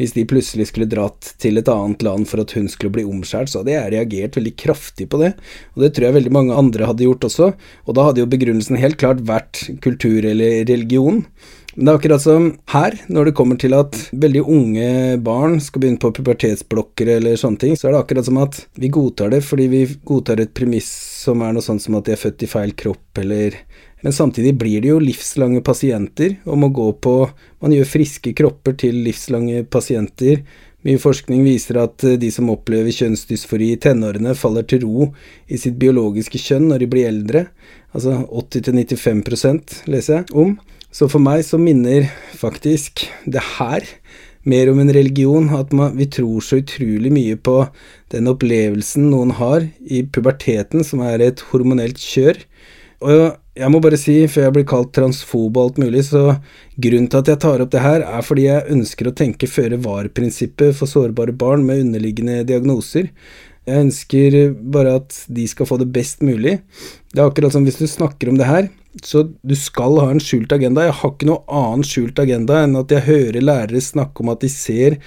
hvis 0.00 0.14
de 0.16 0.22
plutselig 0.24 0.70
skulle 0.70 0.88
dratt 0.88 1.34
til 1.42 1.60
et 1.60 1.68
annet 1.68 2.00
land 2.04 2.24
for 2.30 2.40
at 2.40 2.54
hun 2.56 2.68
skulle 2.72 2.94
bli 2.94 3.04
omskjært, 3.04 3.50
så 3.52 3.60
hadde 3.60 3.74
jeg 3.74 3.92
reagert 3.92 4.38
veldig 4.38 4.52
kraftig 4.62 5.06
på 5.12 5.20
det. 5.20 5.34
Og 5.74 5.84
det 5.84 5.90
tror 5.92 6.08
jeg 6.08 6.16
veldig 6.16 6.32
mange 6.32 6.56
andre 6.56 6.88
hadde 6.88 7.04
gjort 7.04 7.26
også. 7.28 7.50
Og 7.84 7.98
da 7.98 8.06
hadde 8.08 8.22
jo 8.22 8.30
begrunnelsen 8.32 8.80
helt 8.80 8.96
klart 9.02 9.20
vært 9.28 9.66
kultur 9.84 10.24
eller 10.24 10.62
religion. 10.64 11.20
Det 11.72 11.88
er 11.88 11.96
akkurat 11.96 12.20
som 12.20 12.50
her, 12.68 12.98
når 13.08 13.30
det 13.30 13.32
kommer 13.38 13.56
til 13.56 13.72
at 13.72 13.96
veldig 14.12 14.42
unge 14.44 14.88
barn 15.24 15.54
skal 15.64 15.80
begynne 15.80 16.00
på 16.02 16.10
pubertetsblokker 16.18 17.08
eller 17.14 17.38
sånne 17.40 17.62
ting, 17.62 17.78
så 17.80 17.88
er 17.88 17.94
det 17.94 18.00
akkurat 18.02 18.26
som 18.26 18.40
at 18.42 18.58
vi 18.76 18.90
godtar 18.92 19.30
det 19.32 19.38
fordi 19.46 19.70
vi 19.72 19.80
godtar 20.04 20.42
et 20.42 20.52
premiss 20.52 20.90
som 21.22 21.40
er 21.40 21.54
noe 21.56 21.64
sånt 21.64 21.80
som 21.80 21.96
at 21.96 22.04
de 22.04 22.12
er 22.12 22.20
født 22.20 22.44
i 22.44 22.50
feil 22.50 22.74
kropp, 22.76 23.22
eller 23.22 23.56
Men 24.02 24.12
samtidig 24.12 24.58
blir 24.58 24.82
det 24.82 24.88
jo 24.88 24.98
livslange 24.98 25.62
pasienter 25.62 26.36
og 26.44 26.58
må 26.58 26.68
gå 26.68 26.92
på 26.92 27.30
Man 27.62 27.72
gjør 27.72 27.88
friske 27.88 28.32
kropper 28.34 28.74
til 28.74 28.98
livslange 29.06 29.64
pasienter. 29.64 30.42
Mye 30.82 30.98
forskning 30.98 31.44
viser 31.44 31.78
at 31.78 32.02
de 32.18 32.30
som 32.30 32.50
opplever 32.50 32.90
kjønnsdysfori 32.90 33.70
i 33.72 33.78
tenårene, 33.78 34.34
faller 34.34 34.66
til 34.66 34.82
ro 34.82 35.14
i 35.46 35.56
sitt 35.56 35.78
biologiske 35.78 36.36
kjønn 36.36 36.68
når 36.68 36.82
de 36.82 36.90
blir 36.90 37.06
eldre. 37.06 37.46
Altså 37.94 38.26
80-95 38.26 39.86
leser 39.86 40.18
jeg 40.18 40.34
om. 40.34 40.58
Så 40.92 41.08
for 41.08 41.24
meg 41.24 41.40
så 41.46 41.56
minner 41.60 42.10
faktisk 42.36 43.06
det 43.24 43.42
her 43.56 43.86
mer 44.44 44.68
om 44.72 44.80
en 44.82 44.92
religion, 44.92 45.48
at 45.54 45.72
man, 45.72 45.94
vi 45.96 46.08
tror 46.10 46.42
så 46.44 46.58
utrolig 46.60 47.12
mye 47.14 47.38
på 47.38 47.62
den 48.12 48.28
opplevelsen 48.30 49.06
noen 49.12 49.32
har 49.38 49.68
i 49.80 50.02
puberteten, 50.04 50.82
som 50.84 51.02
er 51.06 51.22
et 51.22 51.44
hormonelt 51.52 52.00
kjør. 52.02 52.42
Og 53.02 53.22
jeg 53.58 53.70
må 53.72 53.80
bare 53.84 53.98
si, 54.00 54.14
før 54.30 54.46
jeg 54.46 54.56
blir 54.56 54.66
kalt 54.68 54.92
transfob 54.96 55.56
og 55.56 55.62
alt 55.62 55.80
mulig, 55.82 56.04
så 56.10 56.36
grunnen 56.80 57.08
til 57.10 57.22
at 57.22 57.30
jeg 57.32 57.42
tar 57.44 57.64
opp 57.64 57.72
det 57.72 57.84
her, 57.84 58.04
er 58.04 58.26
fordi 58.26 58.46
jeg 58.48 58.76
ønsker 58.76 59.08
å 59.08 59.14
tenke 59.16 59.50
føre 59.50 59.80
var-prinsippet 59.84 60.76
for 60.78 60.90
sårbare 60.90 61.34
barn 61.36 61.64
med 61.68 61.86
underliggende 61.86 62.42
diagnoser. 62.48 63.10
Jeg 63.68 63.86
ønsker 63.86 64.38
bare 64.74 64.96
at 64.98 65.16
de 65.30 65.46
skal 65.46 65.68
få 65.68 65.78
det 65.78 65.92
best 65.94 66.22
mulig. 66.26 66.58
Det 67.12 67.20
er 67.20 67.28
akkurat 67.28 67.54
som 67.54 67.66
hvis 67.66 67.78
du 67.78 67.86
snakker 67.86 68.32
om 68.32 68.40
det 68.40 68.48
her, 68.48 68.70
så 69.00 69.24
du 69.40 69.54
skal 69.56 69.96
ha 70.02 70.10
en 70.12 70.20
skjult 70.20 70.52
agenda. 70.52 70.84
Jeg 70.84 70.96
har 70.98 71.12
ikke 71.14 71.28
noe 71.30 71.44
annen 71.48 71.84
skjult 71.86 72.18
agenda 72.20 72.62
enn 72.66 72.76
at 72.76 72.92
jeg 72.92 73.06
hører 73.06 73.44
lærere 73.44 73.80
snakke 73.80 74.24
om 74.24 74.32
at 74.34 74.42
de 74.44 74.50
ser 74.52 74.98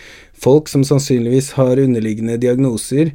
folk 0.41 0.71
som 0.71 0.85
sannsynligvis 0.87 1.51
har 1.59 1.81
underliggende 1.83 2.39
diagnoser. 2.41 3.13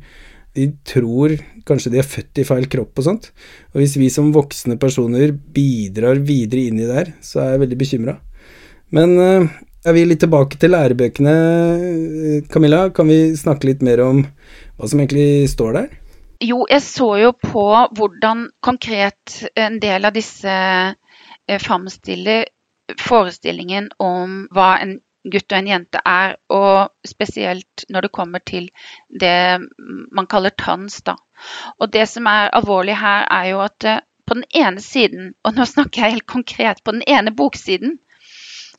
De 0.54 0.68
tror 0.86 1.34
kanskje 1.66 1.92
de 1.94 2.00
er 2.02 2.06
født 2.06 2.42
i 2.42 2.46
feil 2.46 2.68
kropp 2.70 3.02
og 3.02 3.06
sånt. 3.06 3.30
Og 3.74 3.82
hvis 3.82 3.96
vi 3.98 4.10
som 4.14 4.30
voksne 4.34 4.78
personer 4.82 5.34
bidrar 5.34 6.22
videre 6.22 6.68
inn 6.70 6.78
i 6.78 6.86
det 6.86 7.00
her, 7.00 7.12
så 7.22 7.42
er 7.42 7.54
jeg 7.54 7.64
veldig 7.64 7.80
bekymra. 7.82 8.16
Men 8.94 9.16
jeg 9.18 9.90
er 9.90 9.96
vi 9.96 10.06
litt 10.06 10.22
tilbake 10.22 10.58
til 10.60 10.74
lærebøkene, 10.74 11.34
Camilla? 12.52 12.88
Kan 12.94 13.10
vi 13.10 13.32
snakke 13.38 13.70
litt 13.70 13.84
mer 13.86 14.02
om 14.04 14.22
hva 14.76 14.90
som 14.90 15.02
egentlig 15.02 15.48
står 15.50 15.78
der? 15.78 15.99
Jo, 16.40 16.64
jeg 16.70 16.82
så 16.82 17.10
jo 17.20 17.32
på 17.36 17.66
hvordan 17.96 18.46
konkret 18.64 19.42
en 19.56 19.76
del 19.82 20.08
av 20.08 20.14
disse 20.16 20.52
eh, 20.56 21.60
framstiller 21.60 22.46
forestillingen 22.98 23.90
om 24.00 24.46
hva 24.54 24.70
en 24.80 24.96
gutt 25.30 25.52
og 25.52 25.58
en 25.58 25.68
jente 25.68 26.00
er, 26.08 26.38
og 26.48 26.94
spesielt 27.06 27.84
når 27.92 28.06
det 28.06 28.12
kommer 28.16 28.40
til 28.40 28.70
det 29.08 29.60
man 30.16 30.28
kaller 30.30 30.54
tans. 30.56 31.02
Da. 31.04 31.18
Og 31.78 31.92
det 31.92 32.06
som 32.08 32.28
er 32.30 32.54
alvorlig 32.56 32.96
her, 32.96 33.28
er 33.28 33.50
jo 33.52 33.60
at 33.66 33.84
eh, 33.84 34.00
på 34.24 34.38
den 34.38 34.46
ene 34.54 34.80
siden, 34.80 35.34
og 35.44 35.56
nå 35.58 35.66
snakker 35.66 36.04
jeg 36.04 36.16
helt 36.16 36.30
konkret, 36.30 36.80
på 36.84 36.94
den 36.94 37.02
ene 37.08 37.34
boksiden 37.36 37.98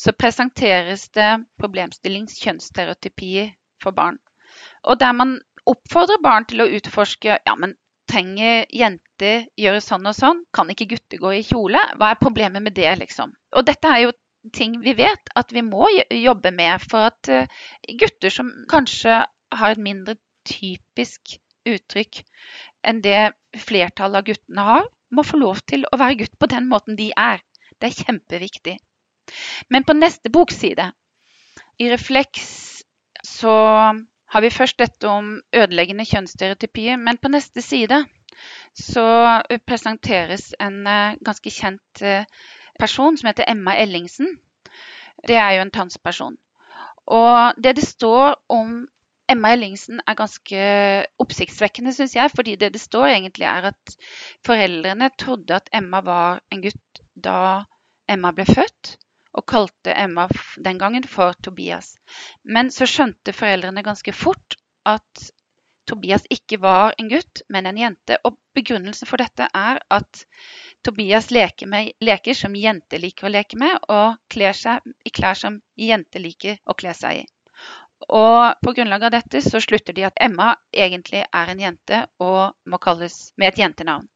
så 0.01 0.15
presenteres 0.17 1.09
det 1.13 1.43
problemstillings 1.59 2.39
kjønnsstereotypier 2.41 3.51
for 3.83 3.93
barn. 3.93 4.17
Og 4.81 4.97
der 4.99 5.11
man 5.11 5.41
oppfordrer 5.69 6.21
barn 6.23 6.47
til 6.49 6.63
å 6.63 6.69
utforske 6.77 7.37
ja, 7.37 7.55
men 7.59 7.75
trenger 8.11 8.65
jenter 8.75 9.45
gjøre 9.59 9.83
sånn 9.83 10.09
og 10.09 10.17
sånn? 10.17 10.41
Kan 10.55 10.71
ikke 10.73 10.89
gutter 10.93 11.21
gå 11.21 11.35
i 11.37 11.45
kjole? 11.47 11.81
Hva 11.99 12.11
er 12.11 12.21
problemet 12.21 12.63
med 12.63 12.75
det, 12.77 12.89
liksom? 12.99 13.35
Og 13.55 13.67
dette 13.67 13.91
er 13.91 14.05
jo 14.07 14.15
ting 14.55 14.79
vi 14.81 14.95
vet 14.97 15.31
at 15.37 15.53
vi 15.53 15.61
må 15.65 15.85
jobbe 16.09 16.51
med 16.55 16.81
for 16.89 17.11
at 17.11 17.29
uh, 17.29 17.61
gutter 18.01 18.33
som 18.33 18.49
kanskje 18.71 19.21
har 19.51 19.75
et 19.75 19.81
mindre 19.81 20.17
typisk 20.47 21.37
uttrykk 21.69 22.23
enn 22.87 23.03
det 23.05 23.33
flertallet 23.61 24.21
av 24.21 24.25
guttene 24.25 24.65
har, 24.65 24.87
må 25.11 25.25
få 25.27 25.37
lov 25.37 25.61
til 25.69 25.85
å 25.85 25.99
være 25.99 26.23
gutt 26.23 26.39
på 26.39 26.49
den 26.49 26.69
måten 26.71 26.97
de 26.97 27.11
er. 27.13 27.43
Det 27.77 27.89
er 27.89 28.05
kjempeviktig. 28.07 28.77
Men 29.69 29.85
på 29.85 29.95
neste 29.95 30.31
bokside, 30.33 30.91
i 31.77 31.89
Refleks, 31.91 32.47
så 33.27 33.53
har 34.31 34.41
vi 34.41 34.53
først 34.53 34.79
dette 34.79 35.09
om 35.09 35.33
ødeleggende 35.55 36.05
kjønnsstereotypier, 36.07 36.97
men 36.97 37.19
på 37.19 37.31
neste 37.31 37.61
side 37.61 38.03
så 38.77 39.05
presenteres 39.67 40.53
en 40.59 40.85
uh, 40.87 41.17
ganske 41.25 41.51
kjent 41.51 42.03
uh, 42.05 42.23
person 42.79 43.17
som 43.19 43.27
heter 43.27 43.49
Emma 43.51 43.75
Ellingsen. 43.81 44.39
Det 45.27 45.35
er 45.35 45.57
jo 45.57 45.65
en 45.65 45.73
transperson. 45.75 46.39
Og 47.11 47.59
det 47.63 47.75
det 47.75 47.83
står 47.83 48.39
om 48.49 48.87
Emma 49.31 49.51
Ellingsen 49.55 50.01
er 50.07 50.17
ganske 50.19 50.63
oppsiktsvekkende, 51.19 51.93
syns 51.95 52.15
jeg. 52.15 52.31
Fordi 52.35 52.55
det 52.55 52.73
det 52.73 52.81
står 52.81 53.11
egentlig 53.11 53.47
er 53.47 53.69
at 53.71 53.95
foreldrene 54.47 55.11
trodde 55.19 55.59
at 55.59 55.69
Emma 55.73 56.01
var 56.05 56.41
en 56.51 56.63
gutt 56.63 57.03
da 57.15 57.63
Emma 58.09 58.31
ble 58.35 58.47
født 58.47 58.97
og 59.37 59.45
kalte 59.47 59.93
Emma 59.95 60.27
den 60.57 60.79
gangen 60.81 61.05
for 61.07 61.37
Tobias. 61.43 61.95
Men 62.43 62.71
så 62.71 62.87
skjønte 62.89 63.35
foreldrene 63.35 63.83
ganske 63.85 64.13
fort 64.15 64.57
at 64.87 65.31
Tobias 65.87 66.27
ikke 66.29 66.59
var 66.61 66.93
en 67.01 67.09
gutt, 67.09 67.41
men 67.49 67.65
en 67.65 67.77
jente. 67.77 68.17
Og 68.27 68.37
begrunnelsen 68.55 69.09
for 69.09 69.21
dette 69.21 69.47
er 69.57 69.81
at 69.91 70.23
Tobias 70.85 71.31
leker, 71.31 71.67
med, 71.67 71.93
leker 71.99 72.37
som 72.37 72.55
jenter 72.55 73.01
liker 73.01 73.27
å 73.27 73.33
leke 73.33 73.59
med, 73.59 73.79
og 73.89 74.21
kler 74.31 74.55
seg 74.57 74.85
i 75.05 75.13
klær 75.13 75.39
som 75.39 75.61
jenter 75.75 76.23
liker 76.23 76.61
å 76.63 76.77
kle 76.77 76.93
seg 76.97 77.23
i. 77.23 77.25
Og 78.09 78.61
på 78.63 78.73
grunnlag 78.77 79.03
av 79.07 79.13
dette 79.17 79.41
så 79.45 79.61
slutter 79.61 79.93
de 79.93 80.07
at 80.07 80.17
Emma 80.21 80.53
egentlig 80.73 81.25
er 81.25 81.51
en 81.51 81.59
jente 81.61 81.99
og 82.23 82.55
må 82.65 82.79
kalles 82.81 83.17
med 83.37 83.51
et 83.51 83.61
jentenavn. 83.61 84.07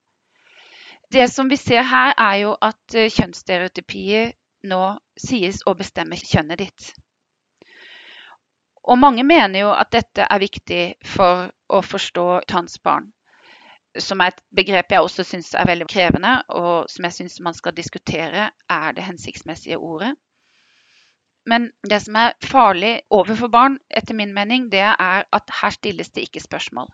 Det 1.12 1.28
som 1.30 1.50
vi 1.50 1.58
ser 1.58 1.86
her, 1.86 2.16
er 2.18 2.40
jo 2.42 2.56
at 2.62 2.96
eh, 2.98 3.12
kjønnsstereotypier 3.14 4.34
nå 4.68 4.84
sies 5.20 5.62
å 5.66 5.76
bestemme 5.78 6.18
kjønnet 6.20 6.62
ditt. 6.62 6.94
Og 8.86 9.00
mange 9.02 9.26
mener 9.26 9.66
jo 9.66 9.72
at 9.74 9.92
dette 9.96 10.26
er 10.30 10.42
viktig 10.42 10.82
for 11.10 11.50
å 11.74 11.82
forstå 11.82 12.26
transbarn. 12.50 13.10
Som 13.98 14.22
er 14.22 14.34
et 14.34 14.44
begrep 14.54 14.92
jeg 14.92 15.08
også 15.08 15.24
syns 15.26 15.54
er 15.56 15.68
veldig 15.70 15.88
krevende, 15.90 16.34
og 16.52 16.92
som 16.92 17.08
jeg 17.08 17.18
syns 17.18 17.40
man 17.42 17.56
skal 17.58 17.74
diskutere 17.78 18.50
er 18.52 18.96
det 18.98 19.08
hensiktsmessige 19.08 19.80
ordet. 19.80 20.14
Men 21.50 21.70
det 21.90 22.02
som 22.04 22.18
er 22.20 22.36
farlig 22.44 22.94
overfor 23.14 23.50
barn, 23.54 23.80
etter 23.90 24.18
min 24.18 24.34
mening, 24.36 24.70
det 24.74 24.84
er 24.84 25.26
at 25.30 25.56
her 25.62 25.74
stilles 25.74 26.12
det 26.14 26.28
ikke 26.28 26.44
spørsmål. 26.44 26.90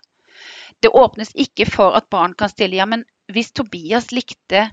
Det 0.83 0.91
åpnes 0.95 1.31
ikke 1.35 1.67
for 1.69 1.95
at 1.97 2.09
barn 2.11 2.35
kan 2.37 2.51
stille 2.51 2.79
ja, 2.79 2.87
men 2.87 3.05
hvis 3.31 3.51
Tobias 3.55 4.11
likte 4.11 4.67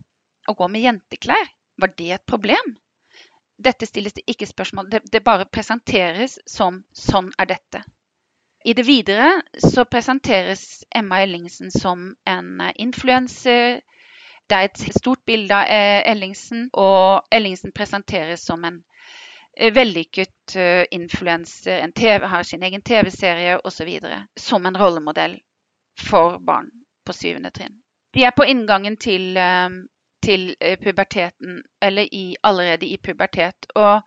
å 0.48 0.54
gå 0.58 0.68
med 0.72 0.84
jenteklær, 0.84 1.50
var 1.78 1.94
det 1.98 2.10
et 2.16 2.26
problem? 2.26 2.76
Dette 3.58 3.86
stilles 3.86 4.14
det 4.14 4.26
ikke 4.30 4.46
spørsmål, 4.46 4.90
det, 4.90 5.02
det 5.12 5.24
bare 5.24 5.48
presenteres 5.52 6.38
som 6.46 6.84
'sånn 6.94 7.32
er 7.38 7.46
dette'. 7.46 7.84
I 8.64 8.72
det 8.74 8.86
videre 8.86 9.42
så 9.58 9.84
presenteres 9.84 10.84
Emma 10.94 11.22
Ellingsen 11.22 11.70
som 11.70 12.16
en 12.26 12.60
eh, 12.60 12.72
influenser. 12.76 13.80
Det 14.48 14.56
er 14.56 14.68
et 14.68 14.94
stort 14.96 15.24
bilde 15.26 15.54
av 15.54 15.70
eh, 15.70 16.02
Ellingsen, 16.10 16.70
og 16.72 17.28
Ellingsen 17.30 17.72
presenteres 17.72 18.42
som 18.44 18.64
en 18.64 18.82
eh, 19.56 19.74
vellykket 19.74 20.56
influenser, 20.90 22.26
har 22.26 22.42
sin 22.42 22.62
egen 22.62 22.82
TV-serie 22.82 23.60
osv. 23.64 23.90
Som 24.36 24.66
en 24.66 24.76
rollemodell 24.76 25.38
for 25.94 26.38
barn 26.38 26.70
på 27.04 27.12
syvende 27.12 27.50
trinn. 27.50 27.82
De 28.14 28.24
er 28.24 28.32
på 28.34 28.46
inngangen 28.48 28.96
til 28.96 29.36
til 30.22 30.56
eh, 30.60 30.78
puberteten, 30.80 31.62
eller 31.82 32.08
i, 32.12 32.36
allerede 32.42 32.86
i 32.86 32.98
pubertet. 33.02 33.66
Og 33.74 34.02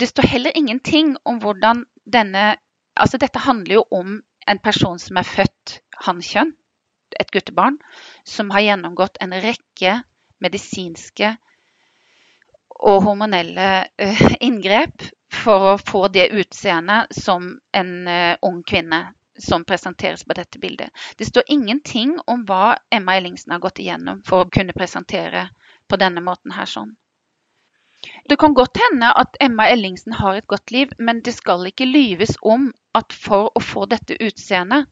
det 0.00 0.08
står 0.08 0.26
heller 0.26 0.52
ingenting 0.54 1.16
om 1.24 1.38
hvordan 1.38 1.86
denne 2.12 2.56
Altså 2.94 3.18
dette 3.18 3.40
handler 3.42 3.74
jo 3.74 3.84
om 3.90 4.20
en 4.46 4.58
person 4.62 4.98
som 5.02 5.16
er 5.18 5.26
født 5.26 5.80
hannkjønn, 6.06 6.52
et 7.20 7.30
guttebarn, 7.34 7.80
som 8.24 8.52
har 8.54 8.62
gjennomgått 8.62 9.18
en 9.18 9.34
rekke 9.34 9.96
medisinske 10.38 11.32
og 12.70 13.02
hormonelle 13.02 13.66
eh, 13.98 14.22
inngrep 14.46 15.08
for 15.34 15.72
å 15.72 15.74
få 15.78 16.06
det 16.14 16.28
utseendet 16.38 17.18
som 17.18 17.56
en 17.74 17.92
eh, 18.06 18.36
ung 18.46 18.62
kvinne 18.62 19.02
som 19.38 19.64
presenteres 19.64 20.24
på 20.24 20.34
dette 20.36 20.58
bildet. 20.58 20.90
Det 21.18 21.26
står 21.26 21.42
ingenting 21.48 22.18
om 22.26 22.44
hva 22.46 22.76
Emma 22.90 23.16
Ellingsen 23.16 23.52
har 23.52 23.62
gått 23.62 23.80
igjennom 23.82 24.22
for 24.26 24.44
å 24.44 24.50
kunne 24.50 24.76
presentere 24.76 25.48
på 25.88 25.98
denne 26.00 26.22
måten 26.24 26.54
her 26.54 26.70
sånn. 26.70 26.94
Det 28.28 28.36
kan 28.36 28.54
godt 28.54 28.78
hende 28.78 29.08
at 29.16 29.36
Emma 29.40 29.66
Ellingsen 29.72 30.12
har 30.18 30.36
et 30.36 30.46
godt 30.46 30.70
liv, 30.70 30.92
men 30.98 31.22
det 31.24 31.34
skal 31.36 31.64
ikke 31.66 31.88
lyves 31.88 32.36
om 32.42 32.68
at 32.94 33.16
for 33.16 33.50
å 33.56 33.62
få 33.64 33.86
dette 33.90 34.18
utseendet, 34.20 34.90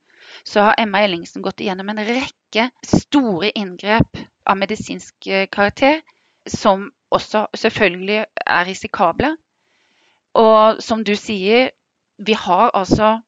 så 0.48 0.68
har 0.68 0.80
Emma 0.80 1.02
Ellingsen 1.04 1.42
gått 1.44 1.60
igjennom 1.60 1.90
en 1.92 2.00
rekke 2.06 2.70
store 2.86 3.50
inngrep 3.58 4.22
av 4.48 4.58
medisinsk 4.58 5.26
eh, 5.26 5.46
karakter, 5.52 6.00
som 6.48 6.88
også 7.12 7.46
selvfølgelig 7.58 8.24
er 8.46 8.64
risikable. 8.66 9.34
Og 10.38 10.80
som 10.82 11.04
du 11.04 11.12
sier, 11.18 11.72
vi 12.16 12.32
har 12.38 12.70
altså 12.74 13.18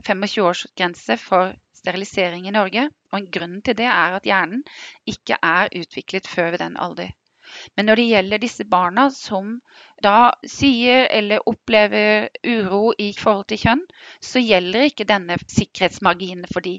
25-årsgrense 0.00 1.16
for 1.20 1.56
sterilisering 1.76 2.48
i 2.48 2.54
Norge. 2.54 2.88
Og 3.12 3.32
grunnen 3.32 3.62
til 3.62 3.76
det 3.76 3.88
er 3.88 4.18
at 4.18 4.28
hjernen 4.28 4.62
ikke 5.06 5.36
er 5.42 5.72
utviklet 5.76 6.28
før 6.28 6.54
ved 6.54 6.64
den 6.64 6.78
alder. 6.80 7.12
Men 7.76 7.86
når 7.86 7.98
det 7.98 8.04
gjelder 8.08 8.40
disse 8.42 8.64
barna 8.64 9.08
som 9.10 9.48
da 10.04 10.32
sier 10.48 11.08
eller 11.18 11.42
opplever 11.50 12.28
uro 12.46 12.94
i 12.98 13.10
forhold 13.18 13.48
til 13.50 13.60
kjønn, 13.64 13.82
så 14.24 14.42
gjelder 14.42 14.86
ikke 14.88 15.08
denne 15.10 15.36
sikkerhetsmarginen 15.42 16.48
for 16.52 16.64
de. 16.64 16.78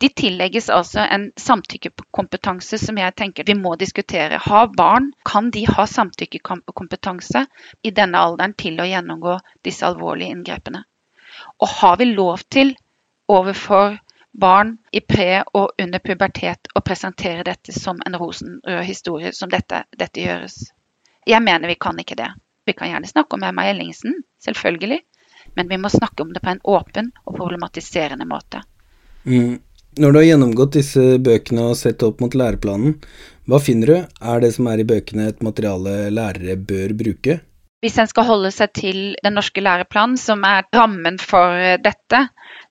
De 0.00 0.10
tillegges 0.22 0.70
altså 0.78 1.04
en 1.04 1.28
samtykkekompetanse 1.40 2.80
som 2.86 3.02
jeg 3.02 3.16
tenker 3.18 3.50
vi 3.50 3.58
må 3.58 3.74
diskutere. 3.80 4.40
Har 4.46 4.72
barn, 4.76 5.12
kan 5.26 5.50
de 5.50 5.66
ha 5.68 5.86
samtykkekompetanse 5.90 7.46
i 7.82 7.94
denne 8.00 8.24
alderen 8.24 8.56
til 8.64 8.80
å 8.80 8.88
gjennomgå 8.88 9.38
disse 9.66 9.86
alvorlige 9.90 10.38
inngrepene? 10.38 10.86
Og 11.62 11.68
har 11.80 11.96
vi 12.00 12.10
lov 12.12 12.42
til 12.52 12.74
overfor 13.28 13.98
barn 14.34 14.76
i 14.92 15.00
pre- 15.00 15.44
og 15.54 15.70
under 15.82 15.98
pubertet 15.98 16.70
å 16.74 16.82
presentere 16.82 17.44
dette 17.46 17.72
som 17.72 18.00
en 18.06 18.18
rosenrød 18.18 18.82
historie, 18.84 19.32
som 19.32 19.50
dette, 19.50 19.84
dette, 19.96 20.20
gjøres? 20.20 20.56
Jeg 21.26 21.42
mener 21.42 21.70
vi 21.70 21.78
kan 21.80 21.98
ikke 22.00 22.18
det. 22.18 22.30
Vi 22.66 22.72
kan 22.72 22.90
gjerne 22.90 23.08
snakke 23.08 23.36
om 23.36 23.44
Emma 23.46 23.68
Ellingsen, 23.70 24.22
selvfølgelig, 24.44 25.00
men 25.54 25.68
vi 25.68 25.78
må 25.78 25.90
snakke 25.92 26.24
om 26.24 26.32
det 26.34 26.42
på 26.42 26.50
en 26.50 26.64
åpen 26.64 27.12
og 27.24 27.36
problematiserende 27.36 28.26
måte. 28.26 28.64
Mm. 29.24 29.60
Når 29.94 30.12
du 30.12 30.18
har 30.18 30.26
gjennomgått 30.26 30.74
disse 30.74 31.02
bøkene 31.22 31.68
og 31.70 31.76
sett 31.78 32.02
opp 32.02 32.18
mot 32.24 32.34
læreplanen, 32.34 32.96
hva 33.46 33.60
finner 33.62 33.86
du? 33.86 33.98
Er 34.24 34.40
det 34.42 34.50
som 34.56 34.66
er 34.66 34.82
i 34.82 34.86
bøkene 34.88 35.28
et 35.30 35.44
materiale 35.44 36.08
lærere 36.10 36.56
bør 36.58 36.96
bruke? 36.98 37.38
Hvis 37.84 37.98
en 38.00 38.08
skal 38.08 38.24
holde 38.24 38.48
seg 38.54 38.72
til 38.72 39.00
den 39.20 39.34
norske 39.36 39.60
læreplanen, 39.60 40.16
som 40.16 40.40
er 40.48 40.64
rammen 40.72 41.18
for 41.20 41.52
eh, 41.60 41.76
dette, 41.84 42.22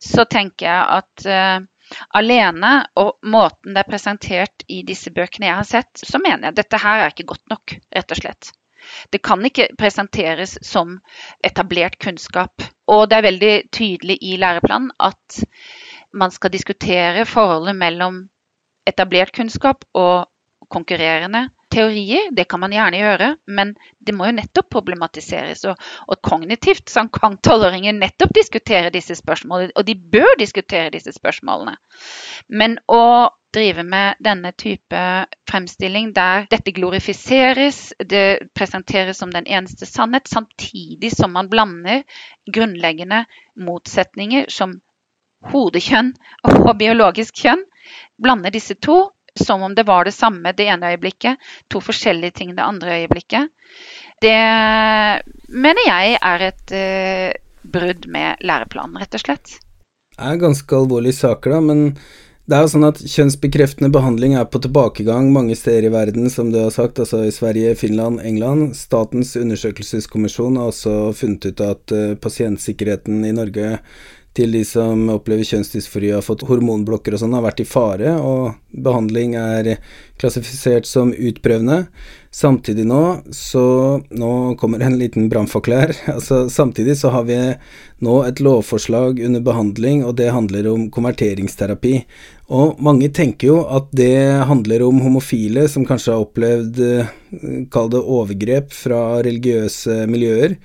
så 0.02 0.26
tenker 0.26 0.65
jeg 0.65 0.97
at 0.97 1.26
uh, 1.30 1.99
alene 2.17 2.71
og 2.97 3.19
måten 3.30 3.76
det 3.76 3.84
er 3.84 3.91
presentert 3.91 4.65
i 4.73 4.82
disse 4.88 5.13
bøkene 5.13 5.52
jeg 5.52 5.60
har 5.60 5.69
sett, 5.69 6.02
så 6.02 6.17
mener 6.17 6.47
jeg 6.47 6.56
at 6.56 6.60
dette 6.63 6.82
her 6.82 7.04
er 7.04 7.13
ikke 7.13 7.30
godt 7.30 7.45
nok, 7.54 7.76
rett 7.93 8.15
og 8.15 8.21
slett. 8.23 8.52
Det 9.13 9.21
kan 9.23 9.45
ikke 9.45 9.69
presenteres 9.80 10.58
som 10.65 10.97
etablert 11.45 11.99
kunnskap. 12.04 12.65
Og 12.91 13.06
det 13.08 13.19
er 13.19 13.28
veldig 13.30 13.54
tydelig 13.71 14.17
i 14.19 14.36
læreplanen 14.41 14.91
at 14.99 15.43
man 16.13 16.34
skal 16.34 16.52
diskutere 16.52 17.23
forholdet 17.30 17.78
mellom 17.80 18.23
etablert 18.89 19.32
kunnskap 19.38 19.86
og 19.93 20.28
konkurrerende 20.73 21.47
teorier, 21.73 22.29
det 22.31 22.45
kan 22.49 22.62
man 22.62 22.73
gjerne 22.75 22.99
gjøre, 23.01 23.29
men 23.57 23.73
det 23.99 24.15
må 24.15 24.29
jo 24.29 24.38
nettopp 24.38 24.69
problematiseres. 24.75 25.65
Og, 25.69 25.88
og 26.07 26.21
kognitivt 26.25 26.91
så 26.93 27.05
kan 27.13 27.39
tolvåringer 27.43 27.95
nettopp 27.97 28.36
diskutere 28.38 28.93
disse 28.93 29.17
spørsmålene, 29.19 29.73
og 29.75 29.88
de 29.88 29.95
bør 29.97 30.38
diskutere 30.39 30.93
disse 30.93 31.15
spørsmålene. 31.15 31.77
Men 32.53 32.77
å 32.91 33.03
drive 33.53 33.83
med 33.86 34.21
denne 34.23 34.51
type 34.57 35.01
fremstilling 35.49 36.13
der 36.15 36.47
dette 36.49 36.73
glorifiseres, 36.73 37.93
det 37.99 38.49
presenteres 38.57 39.19
som 39.21 39.33
den 39.33 39.45
eneste 39.45 39.86
sannhet, 39.86 40.27
samtidig 40.27 41.13
som 41.13 41.36
man 41.38 41.51
blander 41.51 42.01
grunnleggende 42.49 43.25
motsetninger 43.62 44.49
som 44.49 44.79
hodekjønn 45.51 46.13
og 46.47 46.71
biologisk 46.79 47.43
kjønn, 47.43 47.65
blander 48.21 48.53
disse 48.53 48.77
to, 48.79 49.12
som 49.39 49.63
om 49.63 49.76
det 49.76 49.84
var 49.84 50.06
det 50.06 50.15
samme 50.15 50.54
det 50.54 50.67
ene 50.69 50.93
øyeblikket, 50.93 51.38
to 51.67 51.82
forskjellige 51.82 52.38
ting 52.39 52.56
det 52.56 52.65
andre 52.65 53.00
øyeblikket. 53.02 53.50
Det 54.22 54.36
mener 55.50 55.88
jeg 55.88 56.17
er 56.22 56.48
et 56.50 56.76
uh, 56.78 57.30
brudd 57.63 58.08
med 58.12 58.43
læreplanen, 58.46 59.00
rett 59.02 59.17
og 59.17 59.26
slett. 59.26 59.58
Det 60.13 60.30
er 60.30 60.38
ganske 60.41 60.78
alvorlige 60.78 61.17
saker, 61.17 61.56
da, 61.56 61.63
men 61.63 61.98
det 62.43 62.58
er 62.58 62.65
jo 62.65 62.72
sånn 62.74 62.86
at 62.86 63.00
kjønnsbekreftende 63.00 63.88
behandling 63.96 64.34
er 64.36 64.50
på 64.52 64.60
tilbakegang 64.62 65.30
mange 65.32 65.56
steder 65.56 65.88
i 65.88 65.93
verden, 65.93 66.28
som 66.30 66.52
du 66.52 66.60
har 66.60 66.74
sagt, 66.76 67.00
altså 67.00 67.22
i 67.24 67.32
Sverige, 67.32 67.72
Finland, 67.80 68.19
England. 68.22 68.76
Statens 68.76 69.32
undersøkelseskommisjon 69.39 70.60
har 70.60 70.74
også 70.74 70.98
funnet 71.17 71.48
ut 71.48 71.63
at 71.63 71.96
uh, 71.96 72.12
pasientsikkerheten 72.19 73.24
i 73.26 73.32
Norge 73.34 73.80
til 74.34 74.54
de 74.56 74.63
som 74.65 75.10
opplever 75.13 75.46
kjønnsdysfori 75.46 76.10
og 76.12 76.19
har 76.19 76.26
fått 76.26 76.46
hormonblokker 76.50 77.13
og 77.13 77.22
sånn, 77.22 77.36
har 77.38 77.46
vært 77.46 77.62
i 77.62 77.69
fare, 77.69 78.15
og 78.17 78.56
behandling 78.74 79.36
er 79.38 79.76
klassifisert 80.22 80.88
som 80.89 81.12
utprøvende. 81.13 81.84
Samtidig 82.34 82.88
nå 82.89 83.02
så 83.36 83.63
Nå 84.10 84.56
kommer 84.58 84.82
en 84.82 84.96
liten 84.98 85.28
brannfakkel 85.30 85.76
her. 85.78 85.91
Altså, 86.15 86.48
samtidig 86.50 86.96
så 86.98 87.12
har 87.13 87.28
vi 87.28 87.38
nå 88.04 88.15
et 88.26 88.41
lovforslag 88.41 89.22
under 89.26 89.43
behandling, 89.43 90.02
og 90.06 90.15
det 90.17 90.32
handler 90.34 90.72
om 90.72 90.88
konverteringsterapi. 90.93 91.93
Og 92.54 92.82
mange 92.84 93.10
tenker 93.13 93.52
jo 93.52 93.60
at 93.69 93.91
det 93.96 94.46
handler 94.50 94.86
om 94.88 95.02
homofile 95.04 95.67
som 95.72 95.86
kanskje 95.88 96.15
har 96.15 96.26
opplevd, 96.26 96.82
eh, 96.82 97.13
kall 97.74 97.93
det 97.93 98.02
overgrep 98.02 98.74
fra 98.74 99.22
religiøse 99.26 100.04
miljøer. 100.10 100.58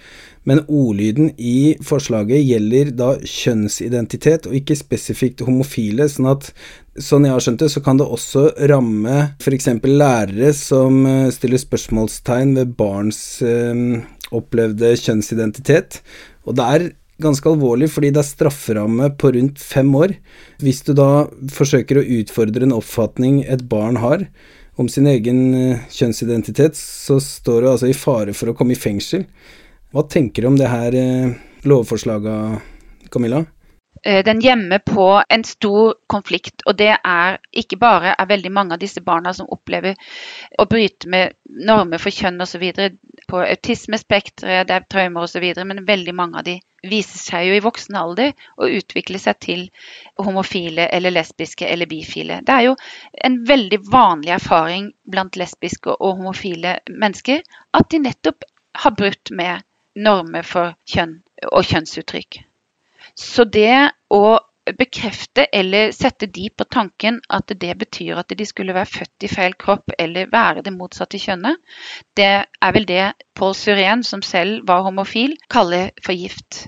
Men 0.49 0.63
ordlyden 0.65 1.35
i 1.37 1.77
forslaget 1.85 2.41
gjelder 2.41 2.93
da 2.97 3.09
kjønnsidentitet, 3.21 4.49
og 4.49 4.57
ikke 4.57 4.79
spesifikt 4.79 5.43
homofile. 5.45 6.09
sånn 6.09 6.31
at 6.31 6.49
sånn 6.97 7.27
jeg 7.29 7.35
har 7.35 7.45
skjønt 7.45 7.65
det, 7.65 7.71
så 7.75 7.83
kan 7.85 8.01
det 8.01 8.07
også 8.09 8.47
ramme 8.71 9.19
f.eks. 9.37 9.69
lærere 9.85 10.55
som 10.57 11.05
eh, 11.07 11.29
stiller 11.35 11.61
spørsmålstegn 11.61 12.57
ved 12.57 12.73
barns 12.79 13.21
øh, 13.45 14.01
opplevde 14.35 14.95
kjønnsidentitet. 14.97 16.01
Og 16.49 16.57
det 16.57 16.71
er 16.75 16.89
ganske 17.23 17.51
alvorlig, 17.51 17.91
fordi 17.93 18.13
det 18.15 18.23
er 18.23 18.31
strafferamme 18.31 19.11
på 19.19 19.35
rundt 19.35 19.61
fem 19.61 19.91
år. 19.99 20.15
Hvis 20.63 20.85
du 20.87 20.95
da 20.97 21.27
forsøker 21.53 22.01
å 22.01 22.09
utfordre 22.21 22.65
en 22.67 22.77
oppfatning 22.77 23.43
et 23.45 23.67
barn 23.69 23.99
har 24.01 24.25
om 24.79 24.89
sin 24.89 25.09
egen 25.11 25.41
eh, 25.59 25.87
kjønnsidentitet, 25.93 26.79
så 26.79 27.19
står 27.23 27.63
du 27.63 27.73
altså 27.73 27.91
i 27.91 27.97
fare 27.97 28.37
for 28.37 28.51
å 28.51 28.57
komme 28.59 28.77
i 28.77 28.81
fengsel. 28.81 29.27
Hva 29.93 30.03
tenker 30.05 30.45
du 30.45 30.49
om 30.49 30.57
det 30.59 30.69
her 30.69 30.95
eh, 30.95 31.31
lovforslaget, 31.65 32.61
Camilla? 33.11 33.45
Eh, 34.05 34.25
den 34.25 34.41
gjemmer 34.41 34.79
på 34.79 35.23
en 35.29 35.45
stor 35.45 35.95
konflikt, 36.07 36.63
og 36.67 36.77
det 36.77 36.93
er 36.93 37.39
ikke 37.57 37.79
bare 37.81 38.13
er 38.13 38.29
veldig 38.29 38.53
mange 38.53 38.77
av 38.77 38.83
disse 38.83 39.01
barna 39.01 39.33
som 39.35 39.49
opplever 39.51 39.97
å 40.59 40.67
bryte 40.71 41.09
med 41.09 41.39
normer 41.49 41.99
for 42.03 42.15
kjønn 42.15 42.41
osv. 42.45 42.67
på 43.29 43.41
autismespekteret, 43.43 44.69
det 44.69 44.77
er 44.77 44.87
traumer 44.93 45.25
osv., 45.25 45.47
men 45.65 45.87
veldig 45.89 46.15
mange 46.15 46.39
av 46.39 46.45
de 46.45 46.59
viser 46.89 47.19
seg 47.19 47.49
jo 47.49 47.57
i 47.57 47.65
voksen 47.65 47.97
alder 47.99 48.37
å 48.61 48.69
utvikle 48.69 49.19
seg 49.19 49.41
til 49.43 49.65
homofile 50.21 50.87
eller 50.95 51.17
lesbiske 51.17 51.67
eller 51.67 51.91
bifile. 51.91 52.43
Det 52.47 52.55
er 52.55 52.69
jo 52.69 52.77
en 53.25 53.41
veldig 53.49 53.81
vanlig 53.89 54.37
erfaring 54.37 54.93
blant 55.11 55.41
lesbiske 55.41 55.97
og 55.97 56.21
homofile 56.21 56.77
mennesker 56.93 57.43
at 57.73 57.91
de 57.91 58.05
nettopp 58.05 58.47
har 58.85 58.95
brutt 58.95 59.33
med 59.35 59.65
normer 59.99 60.47
for 60.47 60.77
kjønn 60.89 61.19
og 61.51 61.65
kjønnsuttrykk. 61.67 62.43
Så 63.19 63.45
det 63.45 63.91
å 64.15 64.39
bekrefte 64.79 65.47
eller 65.53 65.93
sette 65.97 66.27
de 66.27 66.49
på 66.51 66.65
tanken 66.65 67.21
at 67.33 67.53
det 67.61 67.75
betyr 67.81 68.21
at 68.21 68.33
de 68.37 68.47
skulle 68.47 68.75
være 68.77 68.91
født 68.93 69.27
i 69.27 69.31
feil 69.33 69.55
kropp 69.59 69.95
eller 69.99 70.31
være 70.33 70.65
det 70.67 70.75
motsatte 70.75 71.21
kjønnet, 71.21 71.61
det 72.17 72.33
er 72.45 72.75
vel 72.77 72.89
det 72.89 73.05
Paul 73.39 73.55
Suren, 73.57 74.05
som 74.05 74.23
selv 74.23 74.67
var 74.69 74.85
homofil, 74.87 75.37
kaller 75.49 75.91
for 76.05 76.13
gift. 76.13 76.67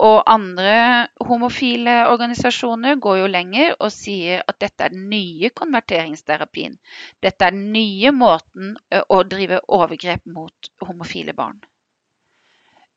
Og 0.00 0.22
andre 0.32 1.08
homofile 1.28 2.06
organisasjoner 2.08 2.96
går 3.04 3.18
jo 3.20 3.26
lenger 3.28 3.74
og 3.76 3.92
sier 3.92 4.40
at 4.48 4.56
dette 4.62 4.86
er 4.86 4.94
den 4.94 5.10
nye 5.12 5.50
konverteringsterapien. 5.52 6.78
Dette 7.20 7.44
er 7.44 7.52
den 7.52 7.68
nye 7.74 8.14
måten 8.16 8.78
å 8.88 9.20
drive 9.28 9.60
overgrep 9.68 10.24
mot 10.24 10.72
homofile 10.88 11.36
barn. 11.36 11.60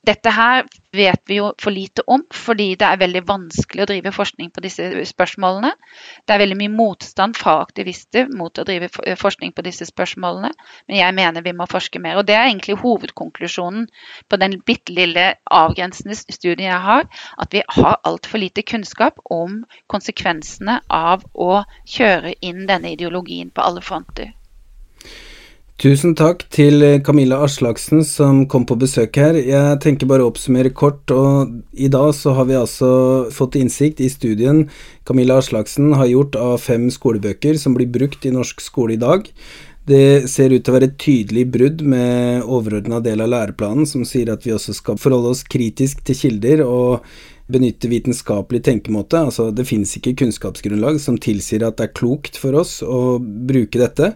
Dette 0.03 0.31
her 0.35 0.65
vet 0.91 1.21
vi 1.31 1.37
jo 1.37 1.53
for 1.63 1.71
lite 1.71 2.03
om, 2.11 2.25
fordi 2.35 2.73
det 2.75 2.83
er 2.83 2.99
veldig 2.99 3.21
vanskelig 3.29 3.85
å 3.85 3.87
drive 3.87 4.11
forskning 4.11 4.49
på 4.51 4.63
disse 4.65 4.89
spørsmålene. 5.07 5.69
Det 6.27 6.35
er 6.35 6.41
veldig 6.41 6.57
mye 6.59 6.73
motstand 6.73 7.37
fra 7.39 7.53
aktivister 7.61 8.27
mot 8.35 8.59
å 8.59 8.65
drive 8.67 8.89
forskning 9.21 9.55
på 9.55 9.63
disse 9.63 9.87
spørsmålene. 9.87 10.51
Men 10.89 10.99
jeg 10.99 11.17
mener 11.21 11.47
vi 11.47 11.55
må 11.55 11.69
forske 11.71 12.03
mer. 12.03 12.19
Og 12.19 12.27
det 12.27 12.35
er 12.35 12.49
egentlig 12.49 12.81
hovedkonklusjonen 12.83 13.87
på 14.27 14.41
den 14.43 14.59
bitte 14.67 14.91
lille 14.91 15.29
avgrensende 15.47 16.19
studien 16.19 16.67
jeg 16.67 16.83
har. 16.89 17.07
At 17.39 17.55
vi 17.55 17.63
har 17.79 18.01
altfor 18.03 18.43
lite 18.43 18.67
kunnskap 18.67 19.23
om 19.31 19.61
konsekvensene 19.87 20.81
av 20.91 21.23
å 21.31 21.63
kjøre 21.87 22.35
inn 22.43 22.65
denne 22.67 22.91
ideologien 22.97 23.55
på 23.55 23.63
alle 23.63 23.79
fronter. 23.79 24.35
Tusen 25.81 26.13
takk 26.13 26.43
til 26.53 26.83
Camilla 27.03 27.39
Aslaksen 27.43 28.03
som 28.05 28.43
kom 28.47 28.61
på 28.69 28.77
besøk 28.79 29.17
her. 29.17 29.33
Jeg 29.41 29.79
tenker 29.81 30.07
bare 30.07 30.21
å 30.21 30.29
oppsummere 30.29 30.69
kort, 30.69 31.09
og 31.09 31.49
i 31.73 31.89
dag 31.91 32.11
så 32.13 32.35
har 32.37 32.45
vi 32.45 32.59
altså 32.59 32.91
fått 33.33 33.57
innsikt 33.57 34.03
i 34.05 34.11
studien 34.13 34.67
Camilla 35.03 35.39
Aslaksen 35.41 35.95
har 35.97 36.11
gjort 36.11 36.37
av 36.37 36.59
fem 36.61 36.85
skolebøker 36.93 37.57
som 37.57 37.73
blir 37.73 37.89
brukt 37.89 38.23
i 38.29 38.31
norsk 38.35 38.61
skole 38.61 38.95
i 38.95 39.01
dag. 39.01 39.25
Det 39.89 40.29
ser 40.31 40.53
ut 40.53 40.61
til 40.61 40.71
å 40.71 40.77
være 40.77 40.91
et 40.93 40.99
tydelig 41.01 41.47
brudd 41.51 41.81
med 41.83 42.45
overordna 42.45 43.01
del 43.03 43.25
av 43.25 43.33
læreplanen, 43.33 43.89
som 43.89 44.05
sier 44.07 44.29
at 44.31 44.45
vi 44.45 44.53
også 44.53 44.77
skal 44.77 45.01
forholde 45.01 45.33
oss 45.33 45.41
kritisk 45.43 46.05
til 46.05 46.21
kilder 46.21 46.63
og 46.63 47.01
benytte 47.51 47.89
vitenskapelig 47.91 48.63
tenkemåte. 48.63 49.19
Altså, 49.27 49.49
det 49.51 49.65
finnes 49.67 49.91
ikke 49.97 50.15
kunnskapsgrunnlag 50.23 50.99
som 51.01 51.17
tilsier 51.21 51.65
at 51.67 51.79
det 51.79 51.89
er 51.89 51.95
klokt 51.97 52.39
for 52.39 52.55
oss 52.59 52.77
å 52.85 53.17
bruke 53.19 53.81
dette. 53.81 54.13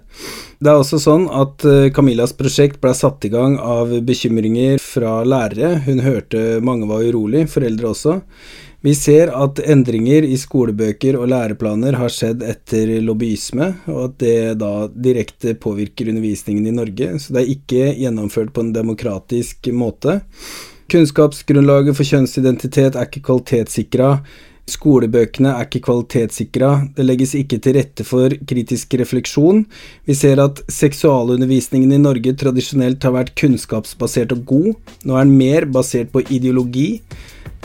Det 0.60 0.72
er 0.72 0.80
også 0.80 1.00
sånn 1.02 1.28
at 1.30 1.66
eh, 1.68 1.90
Camillas 1.96 2.36
prosjekt 2.38 2.80
ble 2.84 2.94
satt 2.98 3.28
i 3.28 3.34
gang 3.34 3.58
av 3.62 3.92
bekymringer 4.08 4.80
fra 4.82 5.20
lærere. 5.28 5.76
Hun 5.86 6.02
hørte 6.06 6.62
mange 6.64 6.90
var 6.90 7.06
urolig, 7.06 7.48
foreldre 7.52 7.92
også. 7.92 8.22
Vi 8.86 8.94
ser 8.96 9.32
at 9.34 9.58
endringer 9.66 10.24
i 10.24 10.36
skolebøker 10.38 11.18
og 11.18 11.32
læreplaner 11.32 11.98
har 11.98 12.14
skjedd 12.14 12.44
etter 12.46 12.92
lobbyisme, 13.02 13.72
og 13.90 14.04
at 14.04 14.18
det 14.22 14.38
da 14.62 14.72
direkte 14.94 15.56
påvirker 15.58 16.12
undervisningen 16.14 16.70
i 16.70 16.76
Norge. 16.78 17.10
Så 17.20 17.34
det 17.34 17.42
er 17.42 17.54
ikke 17.56 17.88
gjennomført 17.98 18.54
på 18.54 18.64
en 18.64 18.74
demokratisk 18.76 19.72
måte. 19.74 20.20
Kunnskapsgrunnlaget 20.92 21.98
for 21.98 22.08
kjønnsidentitet 22.08 22.96
er 22.96 23.10
ikke 23.10 23.26
kvalitetssikra. 23.28 24.12
Skolebøkene 24.68 25.54
er 25.56 25.64
ikke 25.64 25.86
kvalitetssikra, 25.86 26.70
det 26.98 27.06
legges 27.06 27.32
ikke 27.40 27.60
til 27.64 27.78
rette 27.78 28.04
for 28.04 28.34
kritisk 28.50 28.98
refleksjon. 29.00 29.62
Vi 30.04 30.16
ser 30.18 30.42
at 30.44 30.60
seksualundervisningen 30.72 31.94
i 31.96 32.02
Norge 32.02 32.34
tradisjonelt 32.36 33.08
har 33.08 33.16
vært 33.16 33.32
kunnskapsbasert 33.40 34.36
og 34.36 34.44
god, 34.50 34.74
nå 35.08 35.16
er 35.16 35.24
den 35.24 35.38
mer 35.40 35.70
basert 35.72 36.12
på 36.12 36.26
ideologi. 36.28 36.90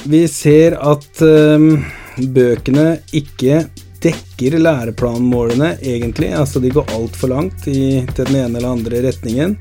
Vi 0.06 0.22
ser 0.30 0.78
at 0.78 1.24
øh, 1.26 1.82
bøkene 2.22 2.86
ikke 3.18 3.64
dekker 4.02 4.58
læreplanmålene, 4.62 5.76
egentlig, 5.82 6.30
altså 6.38 6.62
de 6.62 6.70
går 6.74 6.90
altfor 6.94 7.34
langt 7.34 7.66
i, 7.70 8.02
til 8.14 8.30
den 8.30 8.44
ene 8.44 8.58
eller 8.58 8.76
andre 8.76 9.02
retningen. 9.08 9.58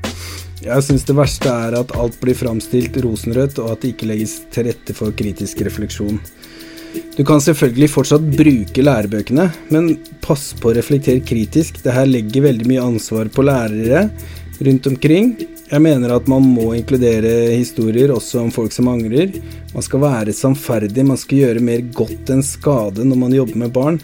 Jeg 0.62 0.84
syns 0.86 1.02
det 1.02 1.14
verste 1.18 1.50
er 1.50 1.74
at 1.74 1.92
alt 1.98 2.20
blir 2.22 2.36
framstilt 2.38 2.94
rosenrødt, 3.02 3.58
og 3.58 3.72
at 3.72 3.82
det 3.82 3.96
ikke 3.96 4.06
legges 4.12 4.36
til 4.54 4.68
rette 4.68 4.94
for 4.94 5.14
kritisk 5.18 5.64
refleksjon. 5.66 6.20
Du 7.16 7.24
kan 7.26 7.42
selvfølgelig 7.42 7.88
fortsatt 7.90 8.28
bruke 8.36 8.84
lærebøkene, 8.84 9.48
men 9.74 9.88
pass 10.22 10.52
på 10.60 10.70
å 10.70 10.76
reflektere 10.76 11.24
kritisk. 11.26 11.80
Det 11.82 11.94
her 11.96 12.06
legger 12.06 12.46
veldig 12.46 12.68
mye 12.68 12.84
ansvar 12.92 13.32
på 13.32 13.44
lærere 13.48 14.04
rundt 14.62 14.86
omkring. 14.86 15.34
Jeg 15.72 15.82
mener 15.82 16.14
at 16.14 16.30
man 16.30 16.46
må 16.54 16.68
inkludere 16.76 17.56
historier 17.56 18.12
også 18.14 18.44
om 18.44 18.54
folk 18.54 18.74
som 18.76 18.92
angrer. 18.92 19.34
Man 19.72 19.84
skal 19.84 20.04
være 20.04 20.36
sannferdig, 20.36 21.08
man 21.08 21.18
skal 21.18 21.42
gjøre 21.42 21.64
mer 21.64 21.82
godt 21.96 22.30
enn 22.30 22.44
skade 22.46 23.08
når 23.08 23.22
man 23.24 23.36
jobber 23.40 23.64
med 23.64 23.74
barn. 23.74 24.00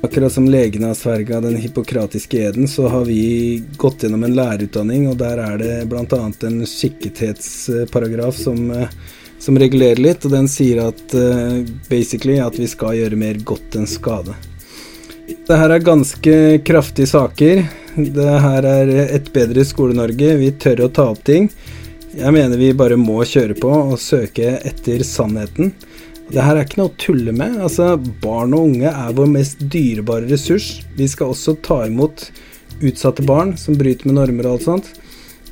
Akkurat 0.00 0.32
som 0.32 0.48
legene 0.48 0.86
har 0.86 0.94
sverga 0.94 1.40
den 1.40 1.56
hippokratiske 1.56 2.38
eden, 2.38 2.68
så 2.68 2.88
har 2.88 3.04
vi 3.04 3.62
gått 3.76 4.02
gjennom 4.02 4.22
en 4.24 4.34
lærerutdanning, 4.34 5.08
og 5.10 5.16
der 5.18 5.40
er 5.42 5.56
det 5.58 5.72
bl.a. 5.90 6.20
en 6.46 6.60
skikkethetsparagraf 6.70 8.36
som, 8.38 8.70
eh, 8.70 8.92
som, 9.42 9.58
regulerer 9.58 9.98
litt, 9.98 10.22
og 10.22 10.36
den 10.36 10.46
sier 10.48 10.84
at 10.84 11.02
uh, 11.18 11.64
basically 11.90 12.38
at 12.38 12.54
vi 12.58 12.68
skal 12.70 12.94
gjøre 12.94 13.18
mer 13.18 13.42
godt 13.42 13.74
enn 13.80 13.90
skade. 13.90 14.36
Det 15.26 15.58
her 15.58 15.74
er 15.74 15.82
ganske 15.82 16.36
kraftige 16.64 17.10
saker. 17.10 17.64
Det 17.98 18.30
her 18.46 18.70
er 18.70 18.94
et 19.08 19.32
bedre 19.34 19.66
Skole-Norge. 19.66 20.36
Vi 20.38 20.52
tør 20.62 20.86
å 20.86 20.92
ta 20.94 21.08
opp 21.10 21.26
ting. 21.26 21.50
Jeg 22.14 22.32
mener 22.34 22.56
vi 22.56 22.70
bare 22.76 22.96
må 22.96 23.18
kjøre 23.26 23.58
på 23.58 23.68
og 23.68 23.98
søke 24.00 24.60
etter 24.62 25.02
sannheten. 25.04 25.74
Det 26.28 26.44
her 26.44 26.58
er 26.58 26.66
ikke 26.66 26.82
noe 26.82 26.90
å 26.90 26.98
tulle 27.00 27.32
med. 27.32 27.56
Altså, 27.64 27.94
barn 28.22 28.52
og 28.56 28.68
unge 28.68 28.90
er 28.90 29.16
vår 29.16 29.30
mest 29.32 29.62
dyrebare 29.72 30.28
ressurs. 30.28 30.82
Vi 30.98 31.08
skal 31.08 31.32
også 31.32 31.56
ta 31.64 31.82
imot 31.88 32.28
utsatte 32.84 33.24
barn 33.26 33.56
som 33.58 33.78
bryter 33.78 34.08
med 34.08 34.18
normer 34.18 34.46
og 34.48 34.58
alt 34.58 34.66
sånt. 34.66 34.90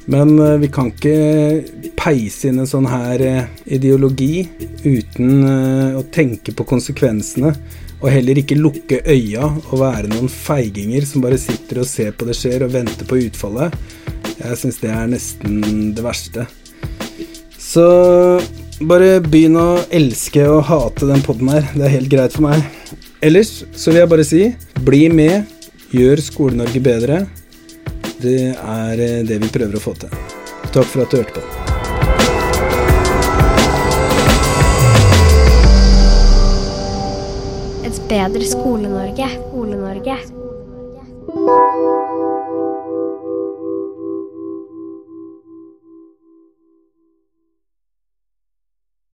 Men 0.07 0.37
uh, 0.39 0.55
vi 0.61 0.69
kan 0.71 0.93
ikke 0.93 1.91
peise 1.99 2.51
inn 2.51 2.61
en 2.63 2.69
sånn 2.71 2.87
her 2.87 3.25
uh, 3.25 3.49
ideologi 3.67 4.45
uten 4.85 5.33
uh, 5.43 5.97
å 5.99 6.05
tenke 6.15 6.55
på 6.55 6.67
konsekvensene. 6.69 7.55
Og 7.97 8.13
heller 8.13 8.39
ikke 8.39 8.59
lukke 8.61 9.01
øya 9.09 9.49
og 9.49 9.81
være 9.81 10.13
noen 10.13 10.29
feiginger 10.31 11.09
som 11.09 11.25
bare 11.25 11.41
sitter 11.41 11.81
og 11.81 11.89
ser 11.89 12.13
på 12.13 12.29
det 12.29 12.37
skjer 12.37 12.67
og 12.67 12.75
venter 12.77 13.09
på 13.09 13.19
utfallet. 13.25 13.75
Jeg 14.37 14.61
syns 14.61 14.79
det 14.83 14.93
er 14.93 15.09
nesten 15.09 15.95
det 15.97 16.05
verste. 16.05 16.45
Så 17.57 17.87
bare 18.85 19.21
begynn 19.25 19.57
å 19.57 19.81
elske 19.95 20.43
og 20.51 20.65
hate 20.69 21.09
den 21.09 21.23
poden 21.25 21.49
her. 21.53 21.65
Det 21.73 21.85
er 21.87 21.95
helt 21.97 22.11
greit 22.13 22.35
for 22.37 22.43
meg. 22.49 22.65
Ellers 23.25 23.65
så 23.73 23.91
vil 23.93 24.03
jeg 24.03 24.11
bare 24.13 24.27
si 24.27 24.43
bli 24.85 25.07
med, 25.09 25.49
gjør 25.95 26.21
Skole-Norge 26.21 26.83
bedre. 26.85 27.23
Det 28.21 28.53
er 28.53 29.01
eh, 29.01 29.23
det 29.29 29.41
vi 29.43 29.53
prøver 29.53 29.79
å 29.79 29.83
få 29.83 29.97
til. 30.01 30.13
Takk 30.75 30.89
for 30.93 31.05
at 31.05 31.11
du 31.13 31.17
hørte 31.21 31.33
på. 31.37 31.43
Et 37.87 37.99
bedre 38.13 38.45
Skole-Norge. 38.53 39.27
Skole-Norge. 39.41 40.17